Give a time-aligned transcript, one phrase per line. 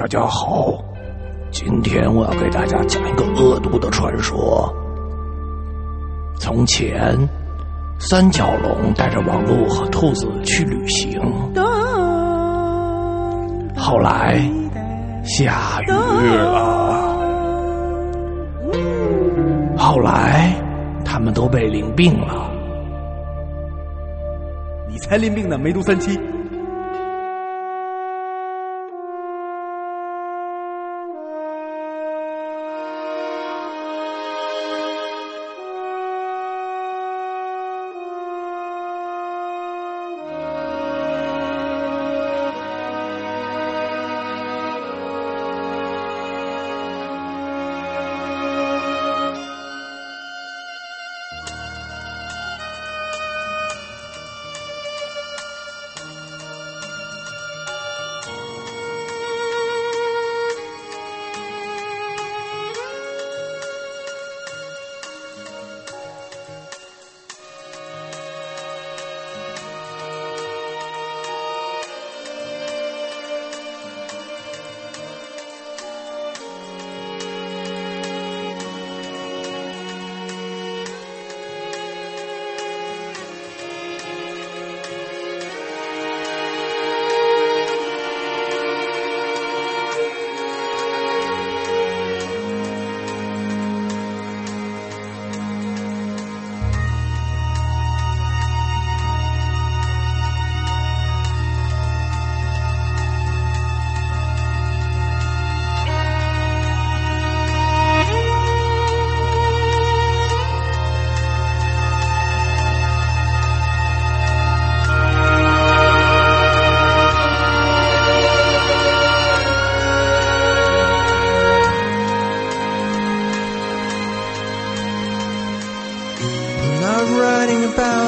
[0.00, 0.72] 大家好，
[1.50, 4.74] 今天我要给大家讲一个恶毒的传说。
[6.38, 7.14] 从前，
[7.98, 11.20] 三角龙带着王鹿和兔子去旅行，
[13.76, 14.40] 后来
[15.22, 17.18] 下雨了，
[19.76, 20.50] 后来
[21.04, 22.50] 他们都被淋病了。
[24.88, 26.18] 你才淋病呢，梅毒三期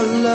[0.03, 0.33] 七。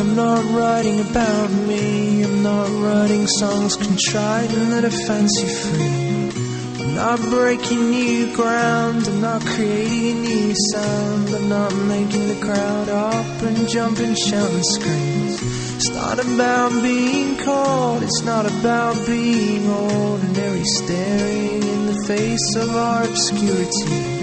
[0.00, 2.22] I'm not writing about me.
[2.22, 6.82] I'm not writing songs contrite and that are fancy free.
[6.82, 9.06] I'm not breaking new ground.
[9.06, 11.28] I'm not creating a new sound.
[11.34, 15.36] I'm not making the crowd up and jump and shout and scream.
[15.76, 18.02] It's not about being caught.
[18.02, 24.19] It's not about being ordinary, staring in the face of our obscurity.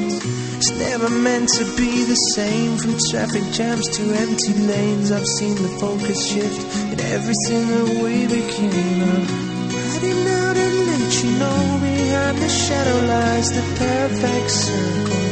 [0.70, 5.14] It's never meant to be the same from traffic jams to empty lanes.
[5.14, 6.60] I've seen the focus shift
[6.92, 9.00] in everything that we became.
[9.00, 9.24] I'm
[9.72, 15.26] writing out and let you know behind the shadow lies the perfect circle.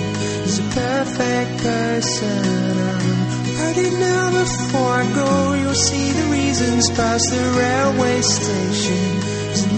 [0.47, 2.79] Is a perfect person.
[2.95, 5.53] I'm writing now before I go.
[5.59, 9.19] You'll see the reasons past the railway station.
[9.51, 9.73] There's a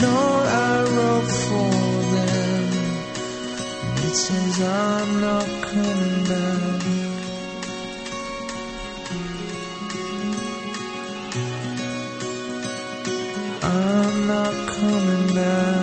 [4.18, 6.82] says I'm not coming back.
[13.64, 15.77] I'm not coming back.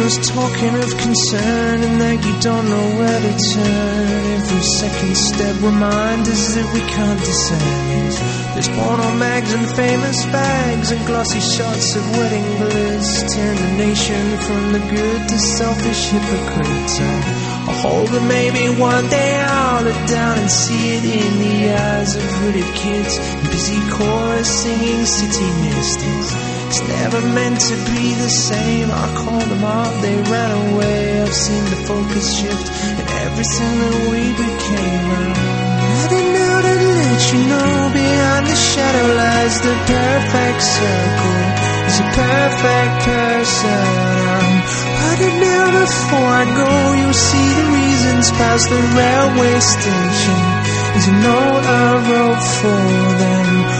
[0.00, 4.08] Rumors talking of concern and that you don't know where to turn.
[4.40, 8.12] Every second step reminds us that we can't descend.
[8.54, 13.28] There's porno mags and famous bags and glossy shots of wedding bliss.
[13.34, 16.96] Turn the nation from the good to selfish hypocrites.
[17.68, 22.16] I hope that maybe one day I'll look down and see it in the eyes
[22.16, 26.59] of hooded kids and busy chorus singing city misters.
[26.70, 28.92] It's never meant to be the same.
[28.94, 31.20] I called them up, they ran away.
[31.20, 35.34] I've seen the focus shift and everything that we became.
[35.98, 41.42] Heading out and let you know behind the shadow lies the perfect circle.
[41.90, 43.82] Is a perfect person.
[44.30, 44.50] I'm
[44.94, 46.70] writing now before I go.
[47.02, 50.38] You'll see the reasons past the railway station.
[50.94, 52.78] There's I wrote for
[53.18, 53.79] them.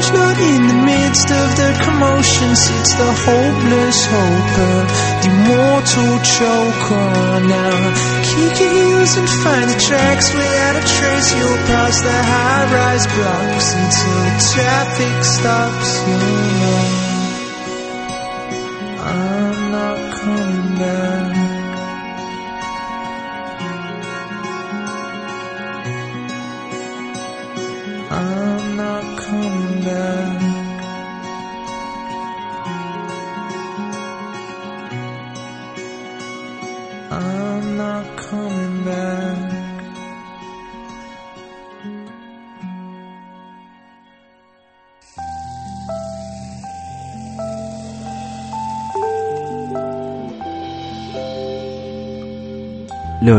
[0.00, 4.86] Fringe, not in the midst of the commotion, sits the hopeless hoper,
[5.20, 7.40] the immortal choker.
[7.48, 11.34] Now, kick your heels and find the tracks without a trace.
[11.34, 16.89] You'll pass the high-rise blocks until the traffic stops.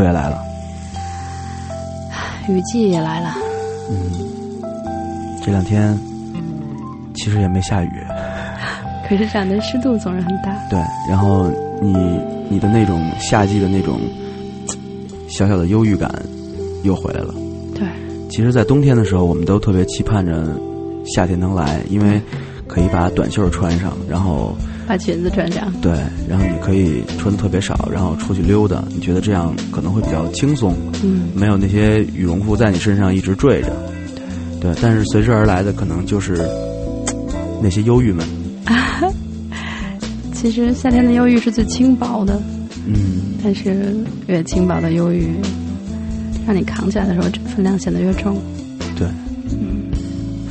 [0.04, 0.42] 月来了，
[2.48, 3.34] 雨季也来了。
[3.90, 4.12] 嗯，
[5.44, 5.98] 这两天
[7.16, 8.04] 其实也没下雨，
[9.08, 10.56] 可是这样的湿度总是很大。
[10.70, 11.50] 对，然后
[11.82, 12.20] 你
[12.50, 14.00] 你的那种夏季的那种
[15.30, 16.12] 小小的忧郁感
[16.84, 17.34] 又回来了。
[17.76, 17.88] 对，
[18.30, 20.48] 其实，在冬天的时候，我们都特别期盼着
[21.06, 22.22] 夏天能来，因为
[22.68, 24.56] 可以把短袖穿上，然后
[24.92, 25.72] 把裙子穿上。
[25.82, 25.90] 对，
[26.28, 33.72] 然后你可以穿的特别少，然后出去溜达，你觉得这样可能会比较轻松，嗯，没有那些羽绒服在你身上一直坠着。
[34.60, 36.46] 对，但是随之而来的可能就是
[37.64, 38.28] 那些忧郁们。
[40.36, 42.38] 其实夏天的忧郁是最轻薄的，
[42.86, 43.96] 嗯，但是
[44.28, 45.30] 越轻薄的忧郁，
[46.46, 48.38] 让你扛起来的时候，分量显得越重。
[48.98, 49.08] 对，
[49.52, 49.86] 嗯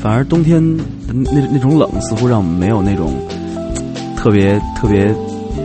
[0.00, 0.64] 反而冬天
[1.06, 3.12] 那那种冷，似乎让我们没有那种
[4.22, 5.14] 特别特别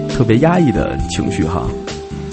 [0.08, 1.68] 特别压抑的情绪哈。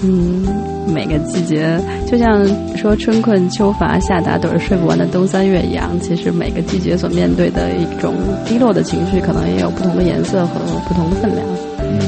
[0.01, 0.45] 嗯，
[0.87, 1.77] 每个季节
[2.09, 2.45] 就像
[2.77, 8.13] 说春困秋乏夏打盹儿睡不完的冬三月一样，其实每个季节所面对的一种
[8.45, 11.45] 低落的情绪，可能也有不同的颜色和不同的分量。
[11.79, 11.99] 嗯，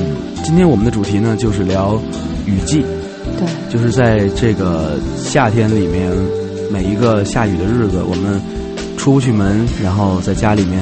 [0.43, 1.99] 今天我们的主题呢，就是聊
[2.45, 2.85] 雨季，
[3.37, 6.09] 对，就是在这个夏天里面，
[6.71, 8.41] 每一个下雨的日子，我们
[8.97, 10.81] 出不去门，然后在家里面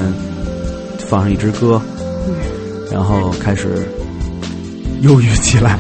[0.98, 1.93] 放上一支歌，嗯
[2.94, 3.68] 然后开始
[5.02, 5.80] 忧郁起来。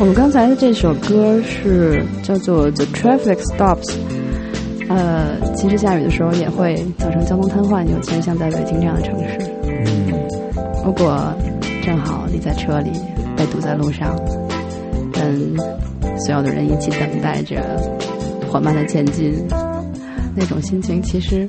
[0.00, 3.84] 我们刚才的这首歌是叫做《The Traffic Stops》。
[4.88, 9.38] 呃，其实下雨的时候也会造成交通瘫痪，尤其是像在北京这样的城市。
[9.64, 10.12] 嗯，
[10.84, 11.20] 如果
[11.84, 12.90] 正好你在车里
[13.36, 14.16] 被堵在路上，
[15.12, 15.54] 跟
[16.24, 17.62] 所有的人一起等待着
[18.48, 19.34] 缓慢的前进，
[20.34, 21.48] 那种心情其实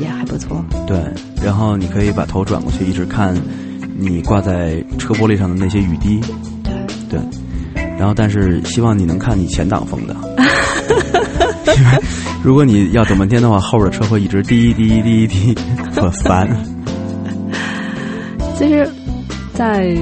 [0.00, 0.64] 也还不错。
[0.86, 0.98] 对，
[1.42, 3.34] 然后你可以把头转过去，一直看
[3.96, 6.20] 你挂在车玻璃上的那些雨滴。
[6.62, 6.72] 对，
[7.08, 7.20] 对，
[7.98, 10.14] 然后但是希望你能看你前挡风的，
[11.76, 12.02] 因为
[12.42, 15.54] 如果你要等半天的话，后边的车会一直滴滴滴滴，
[15.94, 16.48] 很烦。
[18.58, 18.88] 其实，
[19.52, 19.96] 在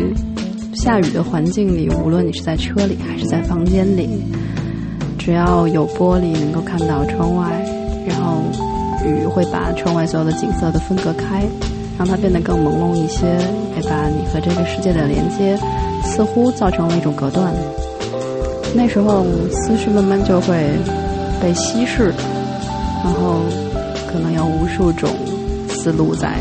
[0.74, 4.08] 下雨的环境里，无论你是在车里还是在房间里，
[5.18, 7.64] 只要有玻璃能够看到窗外，
[8.06, 8.42] 然后
[9.04, 11.44] 雨会把窗外所有的景色都分隔开，
[11.98, 13.26] 让它变得更朦胧一些，
[13.76, 15.58] 也把你和这个世界的连接
[16.04, 17.52] 似乎造成了一种隔断。
[18.74, 20.70] 那时候思绪慢慢就会
[21.40, 22.12] 被稀释，
[23.04, 23.42] 然后
[24.10, 25.10] 可能有无数种
[25.68, 26.38] 思路在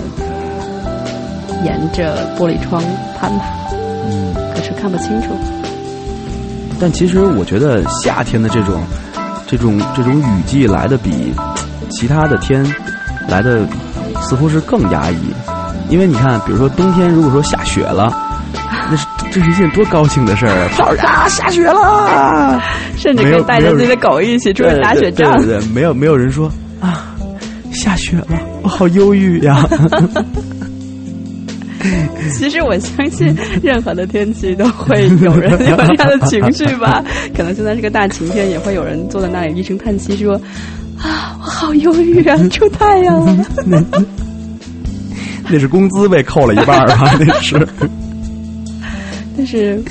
[1.66, 2.82] 沿着玻璃窗
[3.20, 3.46] 攀爬，
[4.06, 5.30] 嗯，可是看不清楚。
[6.80, 8.82] 但其实我觉得夏天的这种
[9.46, 11.32] 这种这种雨季来的比
[12.02, 12.66] 其他的天
[13.30, 13.64] 来的
[14.22, 15.18] 似乎是更压抑，
[15.88, 18.12] 因为你看，比如说冬天如果说下雪了，
[18.90, 20.70] 那是这是一件多高兴的事儿啊！
[20.76, 22.60] 跑着啊，下雪了，
[22.98, 25.32] 甚至可以带着自己的狗一起出去打雪仗。
[25.38, 27.06] 对对对，没有没有人说啊，
[27.72, 29.64] 下雪了，我好忧郁呀。
[32.34, 37.04] 其实我相信，任何的天气都会有人有这样的情绪吧。
[37.38, 40.34] 可能现在是个大晴天，也会有人坐在那里一声叹息说
[41.00, 41.31] ：“啊，我
[41.62, 43.46] 好忧郁啊，出太阳了。
[45.48, 47.14] 那是工资被扣了一半儿吧？
[47.22, 47.68] 那是。”
[49.38, 49.82] 但是，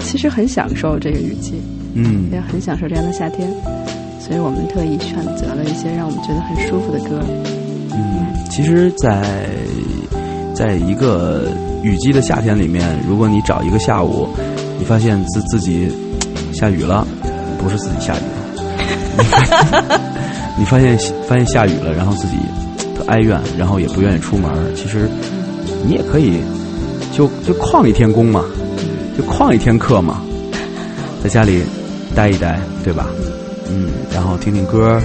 [0.00, 1.60] 其实很享受这个雨季，
[1.94, 3.48] 嗯也很享受这样的夏天，
[4.20, 7.20] 所以我们特意选择了一些让我们觉得很舒服的歌。
[7.92, 9.48] 嗯，其实在，
[10.54, 11.48] 在一个
[11.82, 14.28] 雨季的夏天里面，如果你找一个下午，
[14.78, 15.88] 你发现自自己
[16.52, 17.06] 下雨了，
[17.58, 18.22] 不是自己下雨
[19.16, 20.00] 了，
[20.58, 22.36] 你发现发现下雨了，然后自己
[22.96, 25.08] 特哀怨，然后也不愿意出门，其实
[25.86, 26.40] 你也可以
[27.12, 28.44] 就就旷一天工嘛，
[29.16, 30.22] 就旷一天课嘛，
[31.22, 31.62] 在家里
[32.14, 33.08] 待一待，对吧？
[33.72, 35.00] 嗯，然后听听歌，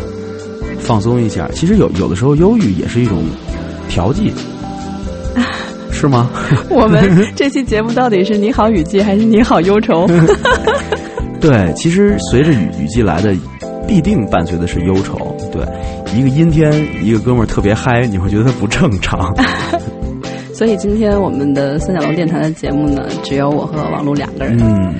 [0.79, 1.47] 放松一下。
[1.53, 3.23] 其实有有的时候忧郁也是一种
[3.87, 4.33] 调剂，
[5.91, 6.29] 是吗？
[6.69, 10.07] 我们这期节目到底是你好雨季还是你好忧愁？
[11.39, 13.35] 对，其实随着雨雨季来的，
[13.87, 15.34] 必定伴随的是忧愁。
[16.15, 16.71] 对，一个阴天，
[17.03, 19.33] 一个哥们儿特别嗨，你会觉得他不正常。
[20.53, 24.57] 所以今天我们的三角龙电台的节目呢，只有我和王璐两个人。
[24.61, 24.95] 嗯，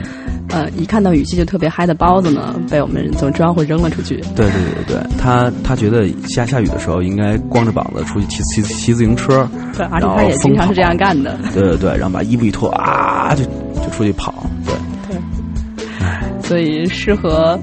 [0.50, 4.18] 呃，一看到语气就特别嗨的包子呢，被我们从窗户扔了出去。
[4.36, 11.40] 对对对对，他他觉得下下雨的时候应该光着膀子出去骑骑骑自行车，对，而且他也经常是这样干的。
[11.54, 13.46] 对对对，然后把衣服一脱啊，就
[13.82, 14.46] 就出去跑。
[14.66, 14.76] 对
[15.10, 17.58] 对，所以适合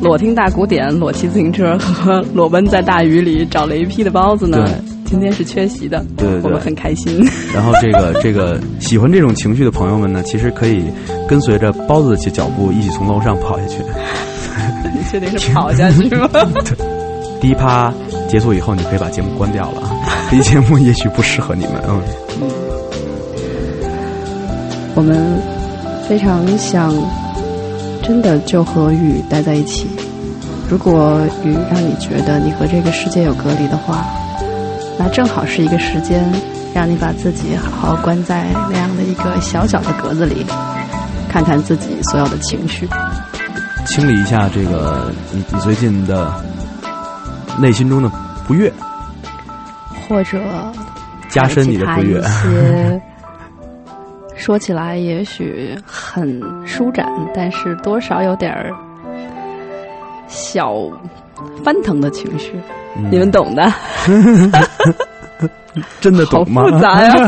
[0.00, 4.68] 裸听大古典、裸骑自行车和裸奔在大雨里找雷劈的包子呢，
[5.04, 7.22] 今天是缺席的，对对对我们很开心。
[7.54, 10.84] 然后这个这个喜欢这种情绪的朋友们呢，其实可以
[11.28, 13.78] 跟随着包子的脚步一起从楼上跑下去。
[14.94, 16.28] 你确定是跑下去吗？
[17.40, 17.92] 第一趴
[18.28, 19.96] 结束以后，你可以把节目关掉了啊。
[20.30, 22.50] 这期节目也许不适合你们，嗯。
[24.94, 25.40] 我们
[26.08, 26.92] 非常想
[28.10, 29.88] 真的就和雨待在一起。
[30.68, 34.04] 如果雨让你觉得你和这个世界有隔离的话，
[34.98, 36.20] 那正好是一个时间，
[36.74, 40.44] 让你把自己好好关在那样的一个小小的格子里，
[41.28, 42.88] 看看自己所有的情绪。
[43.86, 46.34] 清理一下这个你你最近的
[47.60, 48.10] 内心中的
[48.44, 48.72] 不悦，
[50.08, 50.36] 或者
[51.28, 52.20] 加深你的不悦。
[54.40, 58.72] 说起来也许很舒展，但是多少有点儿
[60.28, 60.74] 小
[61.62, 62.52] 翻腾的情绪，
[62.96, 63.70] 嗯你们懂的。
[66.00, 66.64] 真的好懂吗？
[66.64, 67.14] 复杂呀！
[67.14, 67.20] 我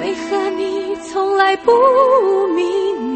[0.00, 1.70] 为何你从来不
[2.48, 3.13] 明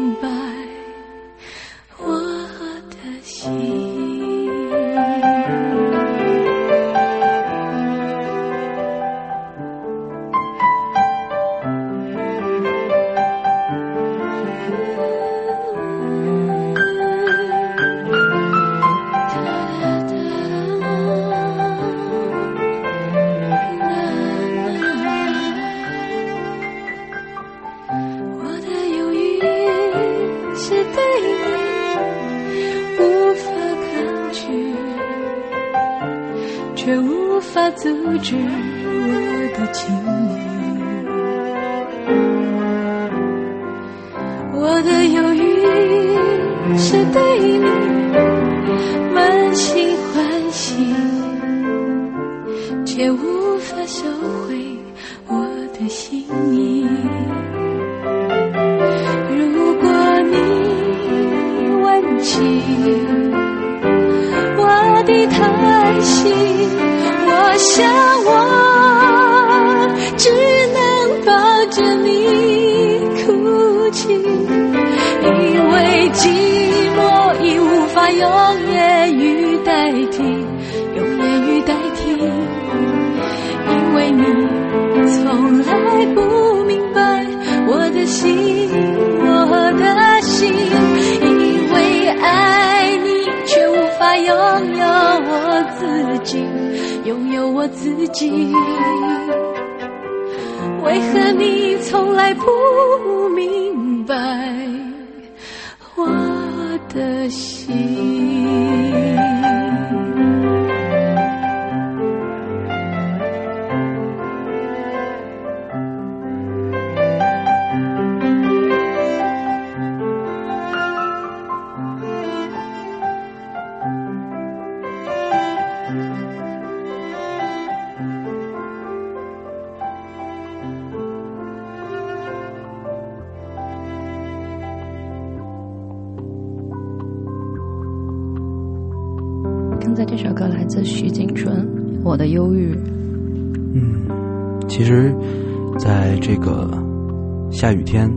[147.69, 148.11] 下雨天，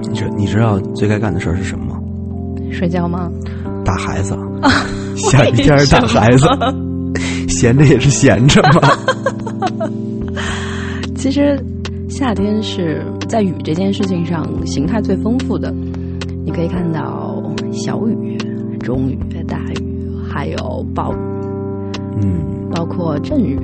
[0.00, 2.00] 你知你知道最该干的事儿是什么吗？
[2.70, 3.28] 睡觉吗？
[3.84, 4.32] 打孩子。
[5.16, 6.46] 下雨天打孩子，
[7.48, 8.80] 闲着也是闲着嘛。
[11.18, 11.60] 其实
[12.08, 15.74] 夏天是在雨这件事情上形态最丰富的，
[16.44, 17.42] 你可以看到
[17.72, 18.38] 小雨、
[18.78, 19.18] 中雨、
[19.48, 21.16] 大雨，还有暴雨，
[22.22, 23.58] 嗯，包括阵雨。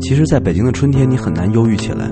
[0.00, 2.10] 其实，在北京的春天，你很难忧郁起来，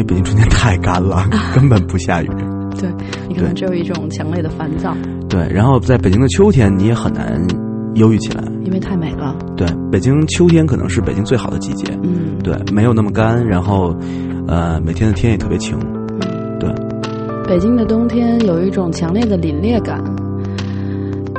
[0.00, 2.28] 因嗯，为北京春天太干了，根本不下雨。
[2.80, 2.88] 对
[3.28, 4.96] 你可能只有一种强烈的烦躁，
[5.28, 7.38] 对，然后在北京的秋天，你也很难
[7.94, 8.42] 忧郁起来。
[8.64, 9.36] 因为太美了。
[9.56, 11.86] 对，北京秋天可能是北京最好的季节。
[12.02, 13.94] 嗯，对，没有那么干，然后，
[14.46, 15.76] 呃，每天的天也特别晴。
[16.20, 16.70] 嗯对，
[17.46, 20.00] 北京的冬天有一种强烈的凛冽感，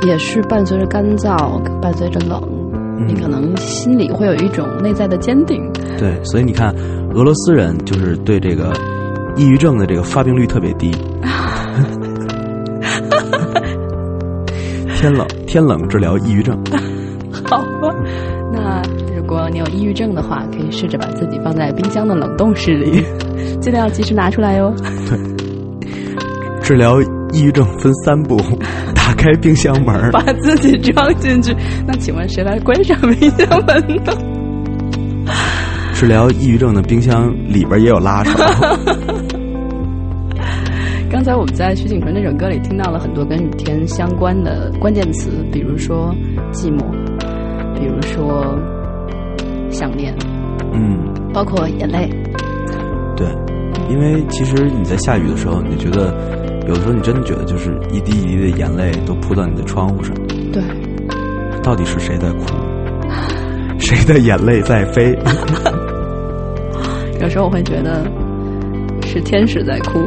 [0.06, 2.40] 也是伴随着干燥，伴随着冷。
[3.08, 5.60] 你可能心里会有一种内在的坚定。
[5.98, 6.74] 对，所以你看，
[7.14, 8.72] 俄罗斯人就是对这个
[9.36, 10.90] 抑郁症的这个发病率特别低。
[14.96, 16.56] 天冷，天冷治疗抑郁症。
[17.44, 17.94] 好吧，
[18.52, 18.82] 那
[19.16, 23.04] 如果你有抑郁症的话，可以试着把自己放在冰箱的冷冻室里，
[23.60, 24.72] 记得要及时拿出来哟。
[26.62, 27.00] 治疗
[27.32, 28.36] 抑郁症分三步：
[28.94, 31.52] 打开冰箱门， 把自己装进去。
[31.86, 34.12] 那请问谁来关上冰箱门呢？
[36.02, 38.36] 治疗抑郁症的冰箱里边也有拉手。
[41.08, 46.12] 刚才我们在徐景纯那首歌里听到了很多跟雨天相关的关键词，比如说
[46.50, 46.82] 寂寞，
[47.78, 48.58] 比如说
[49.70, 50.12] 想念，
[50.72, 50.98] 嗯，
[51.32, 52.10] 包括眼泪。
[53.16, 53.24] 对，
[53.88, 56.12] 因为其实你在下雨的时候，你觉得
[56.66, 60.12] 有的时候你真的觉得就是一滴一滴的眼泪都扑到你的窗户上，
[60.52, 60.60] 对，
[61.62, 62.46] 到底是谁在哭？
[63.78, 65.16] 谁的眼泪在飞？
[67.22, 68.04] 有时候我会觉得
[69.06, 70.00] 是天使在哭，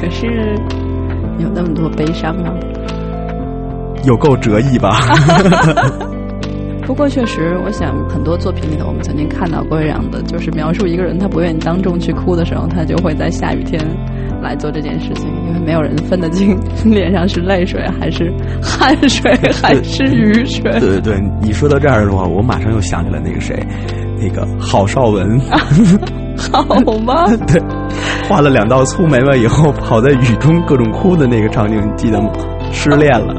[0.00, 0.26] 可是
[1.40, 2.54] 有那么多悲伤吗？
[4.04, 4.90] 有够折翼吧？
[6.86, 13.80] 不过确实，我想很多作品里头，我们曾经看到过这样的，就是描述一个人他不愿意当众去哭的时候，他就会在下雨天
[14.40, 20.70] 来做这件事情，因为没有人分得清脸上是泪水还是汗水还是雨水。
[20.78, 23.54] 对对对，你说到这儿的话，我马上又想起来那个谁，
[24.20, 25.40] 那个郝邵文，
[26.52, 26.62] 好
[27.04, 27.26] 吗？
[27.48, 27.60] 对，
[28.28, 32.30] 画了两道粗眉毛以后，跑在雨中各种哭的那个场景，你记得吗？
[32.72, 33.34] 失恋了。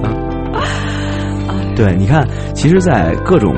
[1.75, 3.55] 对，你看，其实，在各种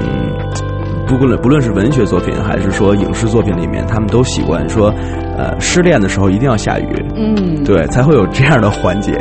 [1.07, 4.93] 不论不论是文学作品还是说影视作品里面，他们都习惯说，
[5.37, 9.13] 呃，失恋的时候一定要下雨，嗯，对，才会有这样的环节。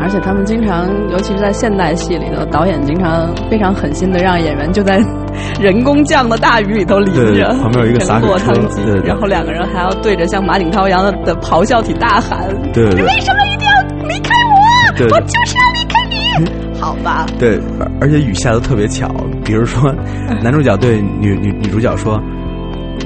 [0.00, 4.98] 而且他们经常，尤其是在现代戏里头，导演经常非常狠心的让演员就在
[5.60, 15.04] 人工降的大雨里头淋对着，旁边有一个 洒水落车汤鸡然后两个人还要对着像马景涛一样的的咆哮体大喊：“对对对为什么一定要离开我？
[15.14, 19.06] 我就是要离开你！”好吧，对，而而且雨下的特别巧，
[19.44, 19.92] 比如说，
[20.42, 22.18] 男主角对女女女主角说：“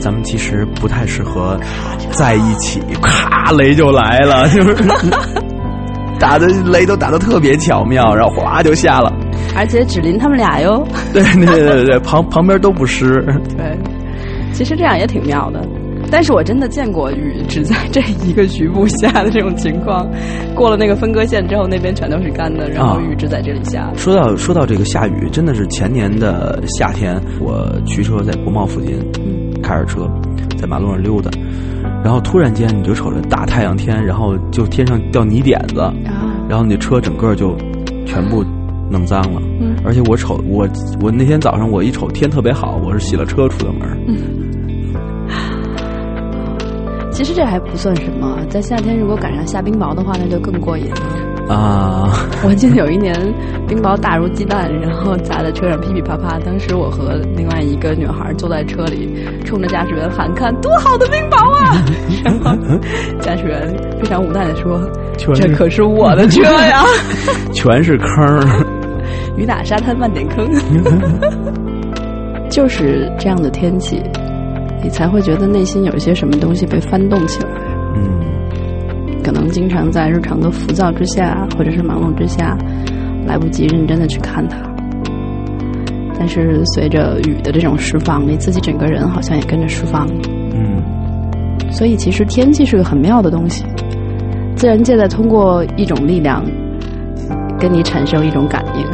[0.00, 1.58] 咱们其实不太适合
[2.12, 4.74] 在一起。”咔，雷就来了，就是
[6.24, 9.12] 打的雷都打的特别巧妙，然后哗就下了。
[9.54, 10.82] 而且只淋他们俩哟。
[11.12, 13.22] 对对对对对，旁旁边都不湿。
[13.58, 13.78] 对，
[14.50, 15.62] 其实这样也挺妙的。
[16.10, 20.08] 但是我真的见过雨只在这一个局部下的这种情况，
[20.54, 23.92] 过了那个分割线之后，那边全都是干的，然后啊雨只在这里下。
[23.94, 30.08] 说到说到这个下雨，真的是前年的夏天，我驱车在国贸附近，嗯开着车
[30.58, 31.30] 在马路上溜达，
[32.04, 35.94] 然后突然间你就瞅着大太阳天，然后就天上掉泥点子，啊，
[36.46, 37.56] 然后你的车整个就
[38.04, 38.44] 全部
[38.90, 39.40] 弄脏了。
[39.58, 40.68] 嗯而且我瞅我
[41.00, 43.88] 我那天早上我一瞅天特别好，我是洗了车出的门。
[47.10, 51.33] 其实这还不算什么，在夏天如果赶上下冰雹的话，那就更过瘾了。
[51.48, 52.10] 啊，
[52.42, 53.14] 我记得有一年
[53.68, 56.38] 冰雹大如鸡蛋，然后砸在车上噼噼啪啪。
[56.40, 61.84] 当时我和另外一个女孩坐在车里，冲着驾驶员喊：“看多好的冰雹啊！
[62.24, 62.56] ”然后
[63.20, 63.68] 驾驶员
[64.00, 64.80] 非常无奈的说
[65.34, 66.82] ：“这可是我的车呀！
[67.52, 68.74] 全是坑。
[69.36, 70.48] 雨打沙滩万点坑。”
[72.48, 74.00] 就是这样的天气，
[74.82, 77.48] 你才会觉得内心有一些什么东西被翻动起来。
[79.24, 82.56] 可能经常在日常的浮躁之下，或者是忙碌之下，
[83.26, 84.58] 来不及认真的去看它。
[86.18, 90.06] 但是随着雨的这种释放，你自己整个人好像也跟着释放。
[90.54, 90.82] 嗯，
[91.70, 93.64] 所以其实天气是个很妙的东西，
[94.54, 96.44] 自然界在通过一种力量
[97.58, 98.84] 跟你产生一种感应。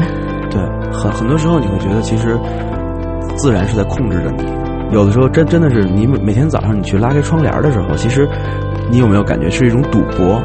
[0.49, 0.61] 对，
[0.93, 2.39] 很很多时候你会觉得其实
[3.37, 4.45] 自然是在控制着你。
[4.93, 8.29] 有的时候真真的是你每天早上你去拉开窗帘的时候，其实
[8.91, 10.43] 你有没有感觉是一种赌博？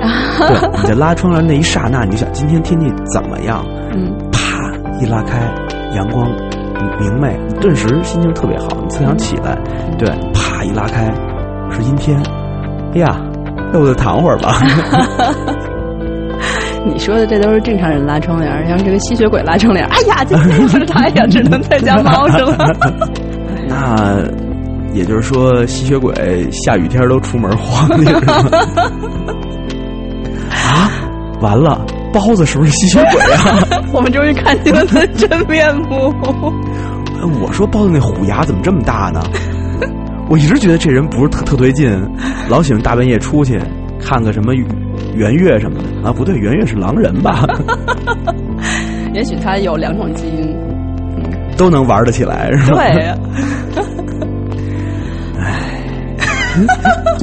[0.36, 3.64] 对，你在拉窗帘那一刹那，你就想今天天气怎么样？
[3.94, 5.38] 嗯，啪，一拉开，
[5.94, 6.28] 阳光
[7.00, 9.56] 明媚，顿时心情特别好，你特想起来。
[9.98, 11.10] 对，啪一拉开，
[11.70, 12.18] 是阴天。
[12.94, 13.16] 哎呀，
[13.72, 14.54] 要不就躺会儿吧。
[16.86, 22.58] 你说的这都是正常人拉窗帘，要是这个吸血鬼拉窗帘，哎呀，今天是太阳，只能在家猫着了。
[23.66, 24.18] 那
[24.94, 26.14] 也就是说，吸血鬼
[26.50, 28.12] 下雨天都出门晃悠？
[30.50, 30.88] 啊，
[31.40, 33.58] 完了，包子是不是吸血鬼啊？
[33.92, 36.14] 我们终于看清了他的真面目。
[37.42, 39.20] 我说包子那虎牙怎么这么大呢？
[40.28, 41.90] 我一直觉得这人不是特特对劲，
[42.48, 43.60] 老喜欢大半夜出去
[44.00, 44.54] 看个什么
[45.14, 46.12] 圆月什么的啊？
[46.12, 47.44] 不对，圆月是狼人吧？
[49.12, 50.56] 也许他有两种基因，
[51.56, 52.82] 都能玩得起来是吧？
[52.92, 53.93] 对
[56.54, 57.04] Mm-hmm.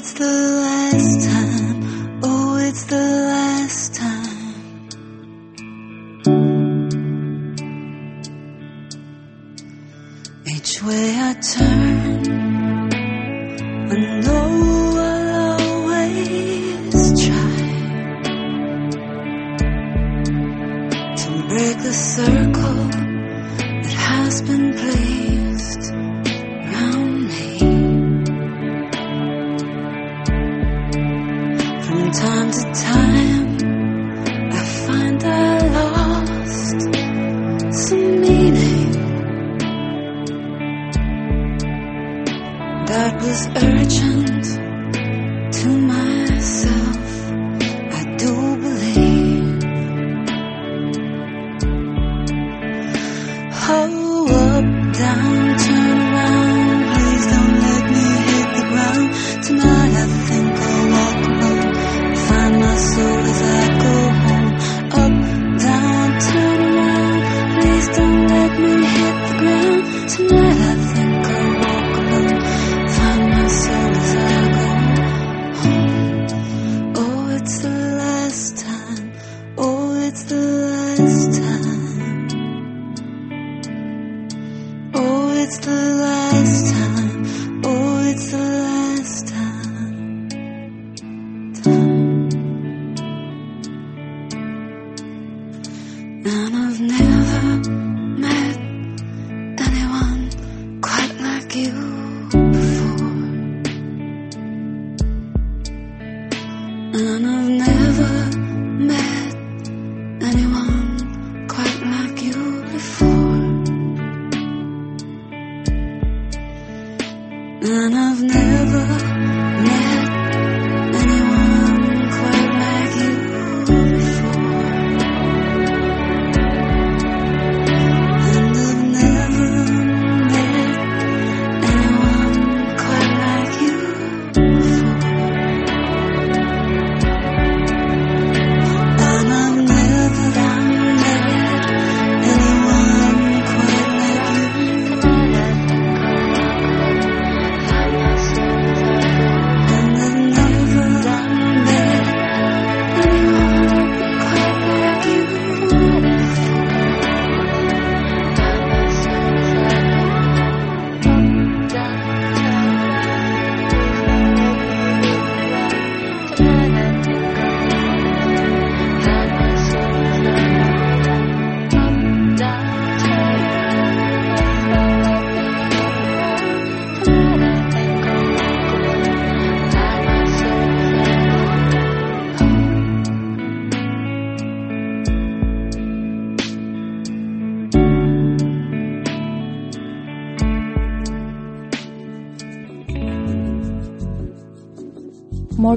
[0.00, 0.79] it's the last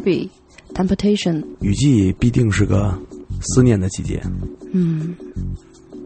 [0.04, 0.30] Morbi
[0.74, 2.94] Temptation，雨季必定是个
[3.40, 4.22] 思念的季节。
[4.74, 5.16] 嗯，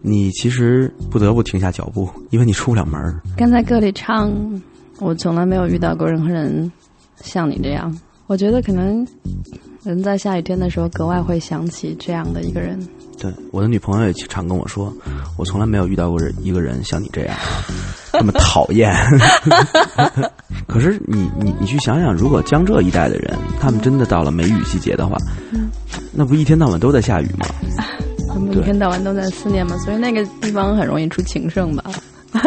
[0.02, 3.20] 你其实不得不停下脚步，因为你出不了门儿。
[3.36, 4.32] 刚才歌里唱，
[5.00, 6.70] 我从来没有遇到过任何人
[7.16, 7.92] 像你这样。
[8.28, 9.06] 我觉得可能
[9.82, 12.78] 人在下雨天的时候格外会想起这样的一个人。
[13.18, 14.92] 对，我的女朋友也常跟我说，
[15.38, 17.34] 我从来没有遇到过人一个人像你这样
[18.12, 18.94] 这么讨厌。
[20.68, 25.16] 可是你你你去想想，如果江浙一带的人，他们真的到了梅雨季节的话，
[26.12, 27.46] 那不一天到晚都在下雨吗？
[28.28, 31.84] 他们一天到晚都在思念嘛，所以那个地方很容易出情圣吧。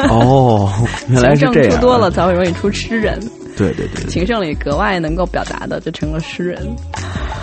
[0.09, 0.71] 哦，
[1.09, 1.71] 原来是情这样。
[1.73, 3.19] 圣出多了，才会容易出诗人。
[3.57, 4.09] 对对对对。
[4.09, 6.67] 情圣里格外能够表达的，就成了诗人。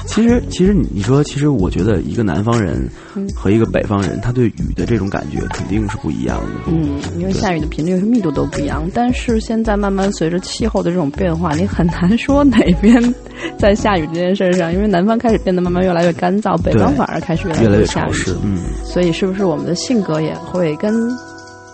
[0.07, 2.88] 其实，其实你你说，其实我觉得一个南方人
[3.35, 6.47] 和一个北方人，他对雨的这种感觉肯定是不一样的。
[6.68, 8.88] 嗯，因为下雨的频率和密度都不一样。
[8.94, 13.14] 但是现在慢慢随着气候的这种变化，你很难说哪边
[13.59, 17.85] 在下雨这件事上，因为南方开始变得慢慢越来越干燥，北方反而开始越越来越。
[17.85, 18.35] 潮湿。
[18.42, 20.94] 嗯，所以是不是我们的性格也会跟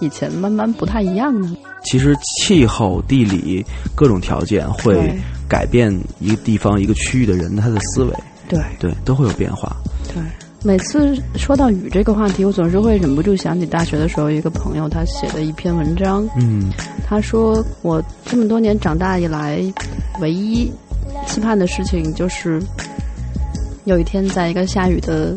[0.00, 1.54] 以前慢慢不太一样呢？
[1.84, 5.16] 其实气候、地理各种条件会
[5.48, 8.14] 改变一个地方、一个区域的人他的思维，
[8.48, 9.76] 对对，都会有变化。
[10.08, 10.22] 对。
[10.66, 16.26] 每次说到雨这个话题，我总是会忍不住想起大学的时候，一个朋友他写的一篇文章。
[16.40, 16.72] 嗯
[17.06, 19.60] 他说：“我这么多年长大以来，
[20.22, 20.72] 唯一
[21.26, 22.62] 期盼的事情就是
[23.84, 25.36] 有一天在一个下雨的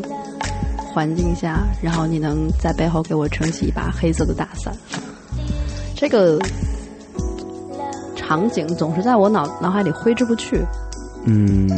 [0.94, 4.74] 环境下，然后你能在背后给我撑起一把黑色的大伞。
[6.00, 6.38] 这个
[8.14, 10.64] 场景总是在我脑脑海里挥之不去。
[11.24, 11.68] 嗯，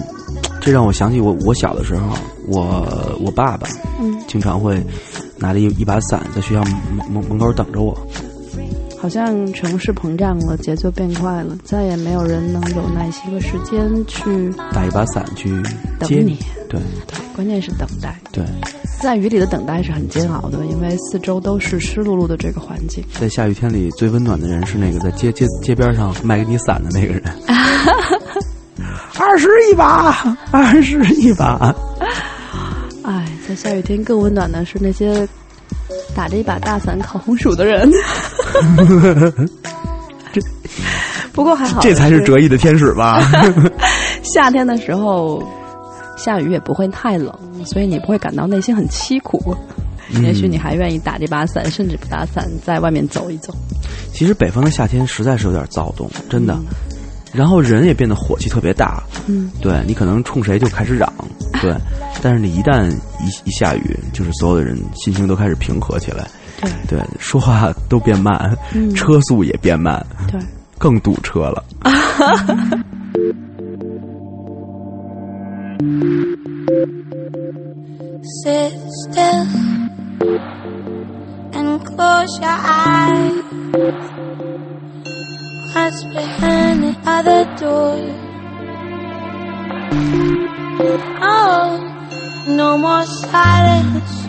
[0.60, 2.14] 这让我想起我我小的时候，
[2.46, 3.66] 我我爸爸
[3.98, 4.78] 嗯，经常会
[5.38, 7.96] 拿着一一把伞在学校门门门口等着我。
[8.98, 15.48] 好像城市膨胀了，节奏变快了，再也没有人能有耐心和时间去打一把伞去
[16.02, 16.36] 接等你。
[16.68, 18.20] 对对，关键是等待。
[18.30, 18.44] 对，
[19.02, 23.02] 在雨里的等待是很煎熬的，因为四周都是湿漉漉的这个环境。
[23.18, 27.22] 在下雨天里最温暖的人是那个在街街街边上卖给你伞的那个人。
[29.18, 31.74] 二十一把，二十一把。
[33.02, 35.26] 哎，在下雨天更温暖的是那些
[36.14, 37.90] 打着一把大伞烤红薯的人。
[40.32, 40.40] 这
[41.32, 43.22] 不过还好，这才是折翼的天使吧？
[44.22, 45.42] 夏天的时候，
[46.22, 49.56] 下雨也不会太冷，所以你不会感到内心很凄苦。
[50.22, 53.54] 也许你还愿意打这把伞，甚至不打伞，在外面走一走。
[54.12, 56.58] 其实北方的夏天实在是有点躁动，真的。
[57.32, 61.12] 然后人也变得火气特别大，嗯，对你可能冲谁就开始嚷，
[61.62, 61.74] 对。
[62.22, 66.26] 但是你一旦一一下雨，就是所有的人心情都开始平和起来，
[66.60, 70.40] 对对，说话都变慢，嗯车速也变慢，对。
[70.76, 71.62] 更堵车了。
[75.80, 75.88] Sit
[79.02, 79.46] still
[81.56, 83.40] and close your eyes.
[85.72, 87.96] What's behind the other door?
[91.22, 91.66] Oh,
[92.46, 94.26] no more silence.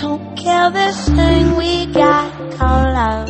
[0.00, 3.28] Don't kill this thing we got called love.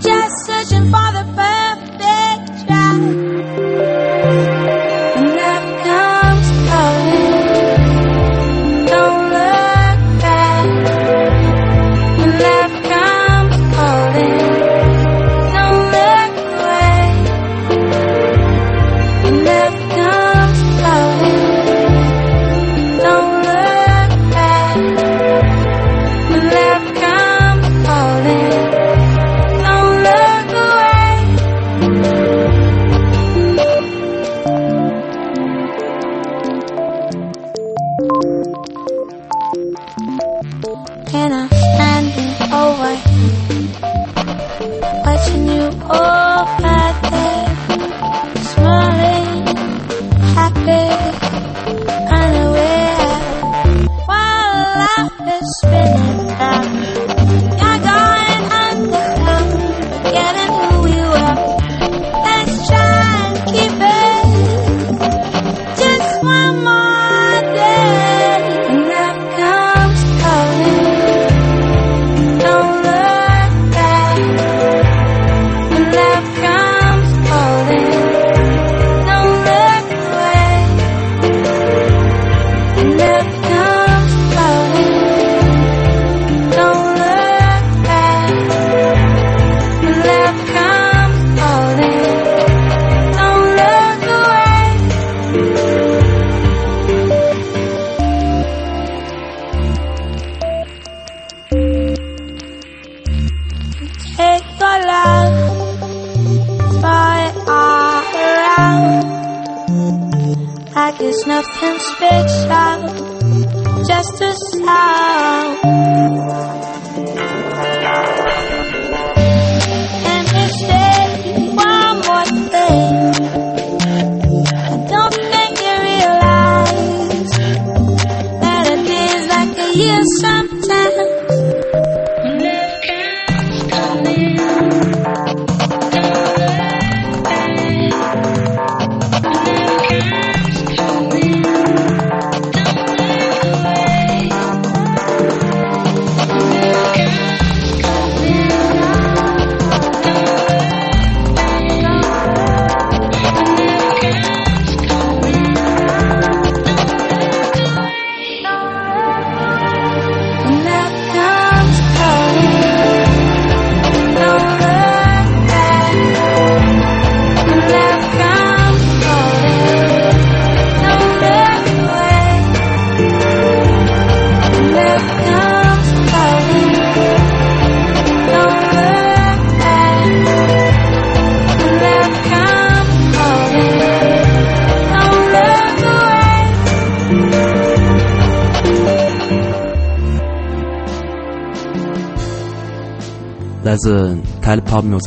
[0.00, 1.55] Just searching for the perfect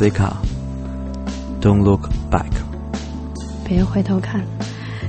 [0.00, 0.32] Musica。
[1.60, 2.50] Don't look back。
[3.64, 4.40] 别回头看。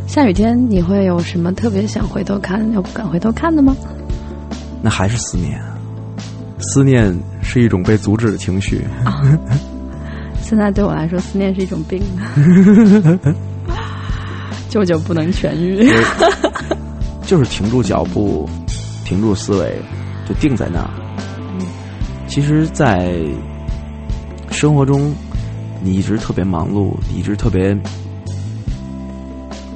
[0.06, 3.74] 下雨天你会有什么特别想回头看又不敢回头看的吗？
[4.82, 5.62] 那还是思念。
[6.60, 8.86] 思念是一种被阻止的情绪。
[10.42, 12.02] 现在对我来说，思念是一种病，
[14.70, 15.90] 久久不能痊愈。
[17.26, 18.50] 就是停住脚步，
[19.06, 19.82] 停住思维，
[20.28, 20.90] 就定在那儿。
[22.28, 23.16] 其实，在
[24.62, 25.12] 生活中，
[25.82, 27.76] 你一直特别忙碌，你一直特别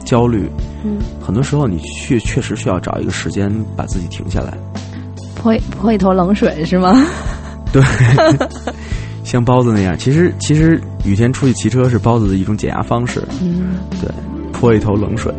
[0.06, 0.48] 焦虑。
[0.84, 4.56] 嗯，很多时候，你确确实需要找一个时间把自己停下来。
[5.34, 6.94] 泼泼一头冷水是吗？
[7.74, 7.82] 对，
[9.24, 9.98] 像包子那样。
[9.98, 13.28] 其实，其实雨天出去骑车是包子的一种减压方式。
[13.42, 14.08] 嗯，对，
[14.54, 15.34] 泼一头冷水。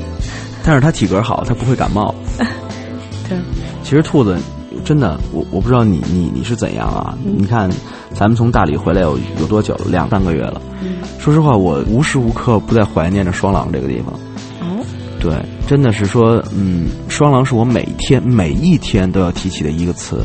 [0.64, 2.12] 但是他体格好，他不会感冒。
[3.30, 3.38] 对，
[3.84, 4.36] 其实兔子
[4.86, 7.18] 真的，我我不知道你你你是怎样啊？
[7.26, 7.68] 嗯你看，
[8.14, 9.86] 咱们从大理回来有有多久了？
[9.90, 10.62] 两三个月了。
[10.80, 14.14] 嗯说实话，我无时无刻不在怀念着双廊这个地方。
[14.60, 14.78] 哦，
[15.18, 15.34] 对，
[15.66, 20.22] 真的是说，嗯，双廊是我每天每一天都要提起的一个词，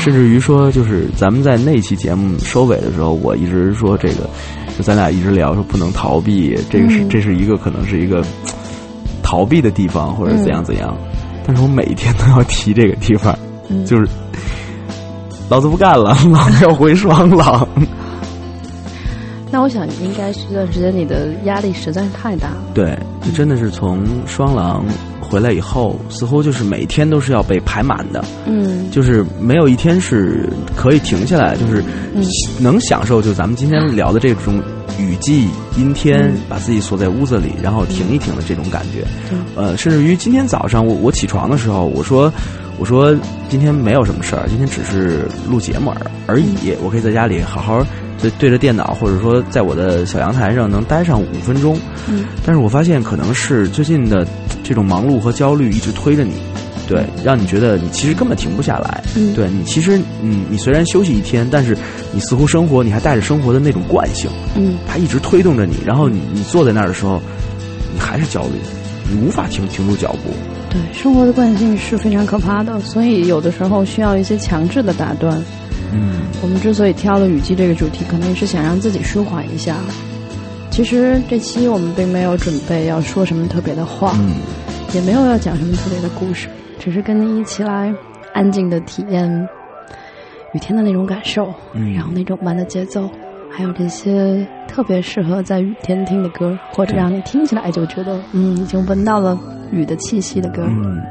[0.00, 4.28] 甚至于说，就是咱们在那期节目收尾的时候，我一直说这个，
[4.76, 8.22] 就咱俩一直聊说不能逃避，这个是、嗯这是一个可能是一个
[9.22, 10.94] 逃避的地方，或者怎样怎样。
[11.46, 13.34] 但是我每一天都要提这个地方，
[13.72, 14.06] 嗯就是
[15.48, 17.66] 老子不干了， 老子要回双廊。
[19.50, 22.56] 那我想应该是这段时间你的压力实在是太大了。
[22.72, 24.82] 对，就真的是从双廊
[25.20, 32.24] 回来以后，似乎就是每天都是要被排满的，嗯，就是没有一天是可以停下来，就是嗯
[32.58, 34.58] 能享受，就咱们今天聊的这种
[34.98, 39.04] 雨季、阴天，把自己锁在屋子里，然后停一停的这种感觉。
[39.54, 42.32] 呃，甚至于今天早上我我起床的时候，我说
[42.82, 43.16] 我说
[43.48, 47.86] 今天没有什么事儿，今天只是录节目而而已，我可以在家里好好
[48.20, 51.78] 对对着电脑，或者说在我的小阳台上能待上五分钟。
[52.08, 54.26] 嗯，但是我发现可能是最近的
[54.64, 56.32] 这种忙碌和焦虑一直推着你。
[56.88, 59.00] 对，让你觉得你其实根本停不下来。
[59.14, 61.78] 嗯对你其实，嗯，你虽然休息一天，但是
[62.12, 65.76] 你似乎生活，你还带着生活的那种惯性，嗯它一直推动着你。
[65.86, 67.22] 然后你你坐在那儿的时候，
[67.94, 68.58] 你还是焦虑，
[69.12, 70.30] 你无法停停住脚步。
[70.70, 75.38] 对，生活的惯性是非常可怕的，所以有的时候需要一些强制的打断。
[75.92, 79.76] 嗯我们之所以挑了雨季这个主题，可能也是想让自己舒缓一下。
[80.70, 84.36] 其实这期我们并没有准备要说什么特别的话，嗯，
[84.94, 86.48] 也没有要讲什么特别的故事，
[86.78, 87.94] 只是跟你一起来
[88.32, 89.30] 安静的体验
[90.54, 93.08] 雨天的那种感受，嗯然后那种慢的节奏，
[93.50, 99.38] 还有这些特别适合在雨天听的歌，或者让你听起来就觉得嗯已经闻到了
[99.70, 100.62] 雨的气息的歌。
[100.66, 101.02] 嗯，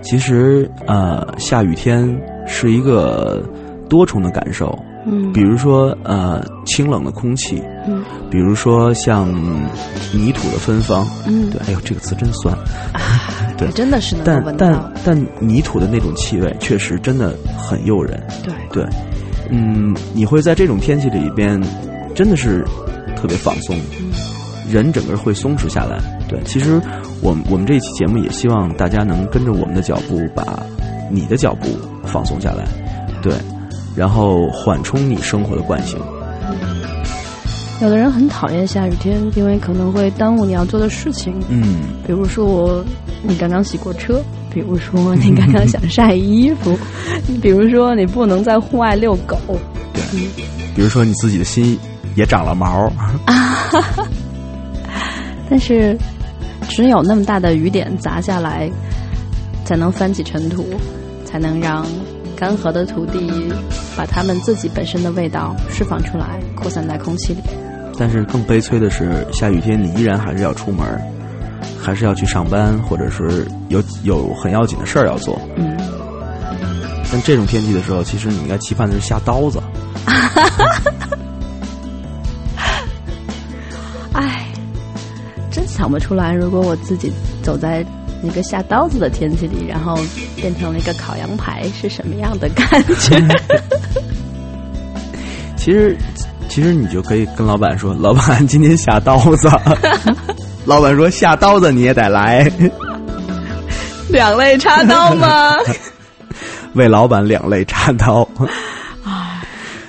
[0.00, 2.08] 其实呃，下雨天
[2.46, 3.42] 是一个
[3.88, 9.28] 多重的感受，嗯，比如说呃，清冷的空气，嗯比如说像
[10.14, 11.06] 泥土的芬芳。
[11.26, 12.56] 嗯，对，哎呦，这个词真酸。
[13.58, 14.92] 对真的是能闻到但。
[15.04, 18.20] 但泥土的那种气味确实真的很诱人。
[18.42, 18.86] 对，对，
[19.50, 21.60] 嗯，你会在这种天气里边，
[22.14, 22.64] 真的是
[23.22, 23.76] 特别放松，
[24.68, 26.00] 人整个会松弛下来。
[26.28, 26.80] 对，其实
[27.20, 30.60] 我们我们这一期节目也希望大家能跟着我们的脚步，把
[31.08, 31.68] 你的脚步
[32.04, 32.64] 放松下来，
[33.22, 33.32] 对，
[33.94, 35.96] 然后缓冲你生活的惯性。
[37.80, 41.32] 有的人很讨厌下雨天，因为可能会耽误你要做的事情。
[41.48, 42.84] 嗯，比如说我，
[43.22, 44.16] 你刚刚洗过车；
[44.52, 46.76] 比如说你刚刚想晒衣服；
[47.40, 49.36] 比如说你不能在户外遛狗。
[49.92, 50.02] 对，
[50.74, 51.78] 比如说你自己的心
[52.14, 52.90] 也长了毛。
[53.26, 53.68] 啊，
[55.50, 55.96] 但是
[56.68, 58.70] 只有那么大的雨点砸下来，
[59.64, 60.66] 才能翻起尘土，
[61.24, 61.86] 才能让
[62.36, 63.52] 干涸的土地
[63.96, 67.40] 把它们自己本身的味道释放出来，扩散在空气里。
[67.98, 70.86] 但是更悲催的是，下雨天你依然还是要出门，
[71.80, 75.38] 还是要去上班，或者是有有很要紧的事儿要做。
[75.56, 75.76] 嗯。
[77.12, 79.60] 但这种天气的时候，其实你应该期盼的是下刀子。
[85.82, 87.12] 想不出来，如果我自己
[87.42, 87.84] 走在
[88.22, 89.98] 一个下刀子的天气里，然后
[90.36, 92.64] 变成了一个烤羊排，是什么样的感
[93.00, 93.20] 觉？
[95.58, 95.96] 其实。
[96.48, 99.48] 其实你就可以跟老板说：“老板，今天下刀子。
[100.66, 102.46] ”老板说：“下刀子你也得来。”
[104.10, 105.56] 两肋插刀吗？
[106.74, 108.28] 为老板两肋插刀。
[109.02, 109.40] 哎，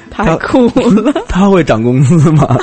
[0.09, 0.67] 太酷
[1.01, 1.13] 了！
[1.27, 2.57] 他会涨工资吗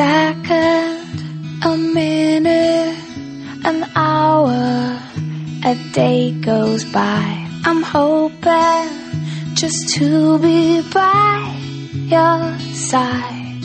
[0.00, 1.16] second,
[1.62, 2.96] a minute.
[3.70, 4.60] an hour,
[5.70, 7.24] a day goes by.
[7.68, 8.88] I'm hoping
[9.60, 11.36] just to be by
[12.14, 12.40] your
[12.90, 13.64] side.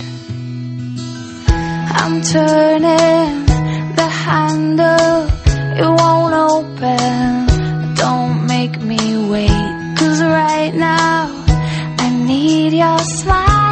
[2.02, 3.36] I'm turning
[4.00, 5.20] the handle,
[5.82, 7.30] it won't open.
[8.04, 9.02] Don't make me
[9.34, 9.70] wait,
[10.00, 11.20] cause right now
[12.04, 13.65] I need your smile.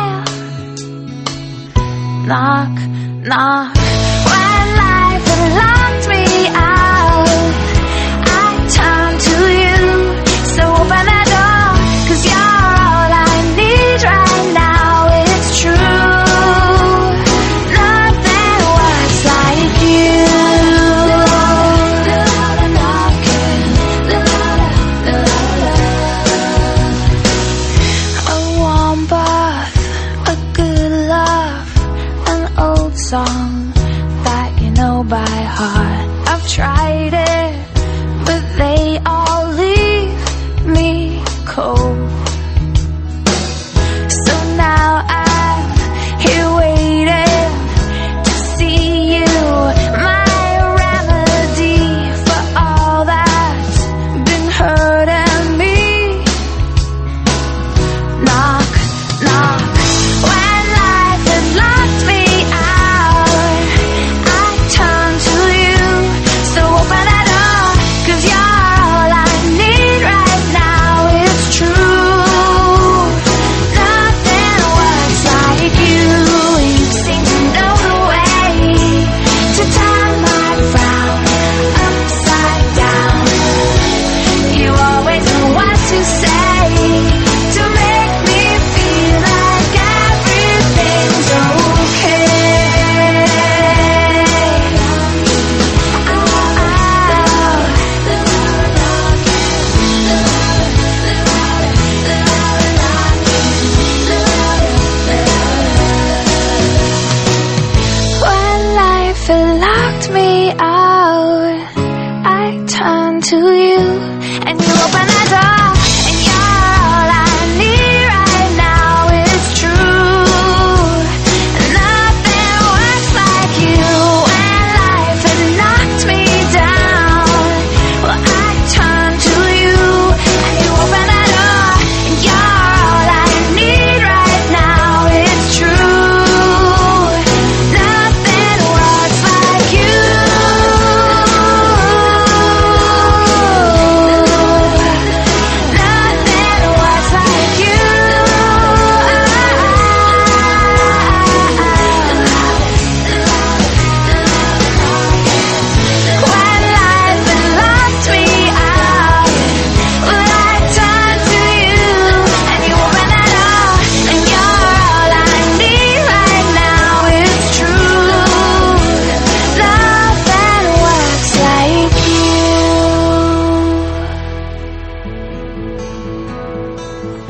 [2.26, 2.70] Knock,
[3.28, 7.28] knock, when life had locked me out,
[8.26, 9.78] I turn to you.
[10.56, 11.06] So open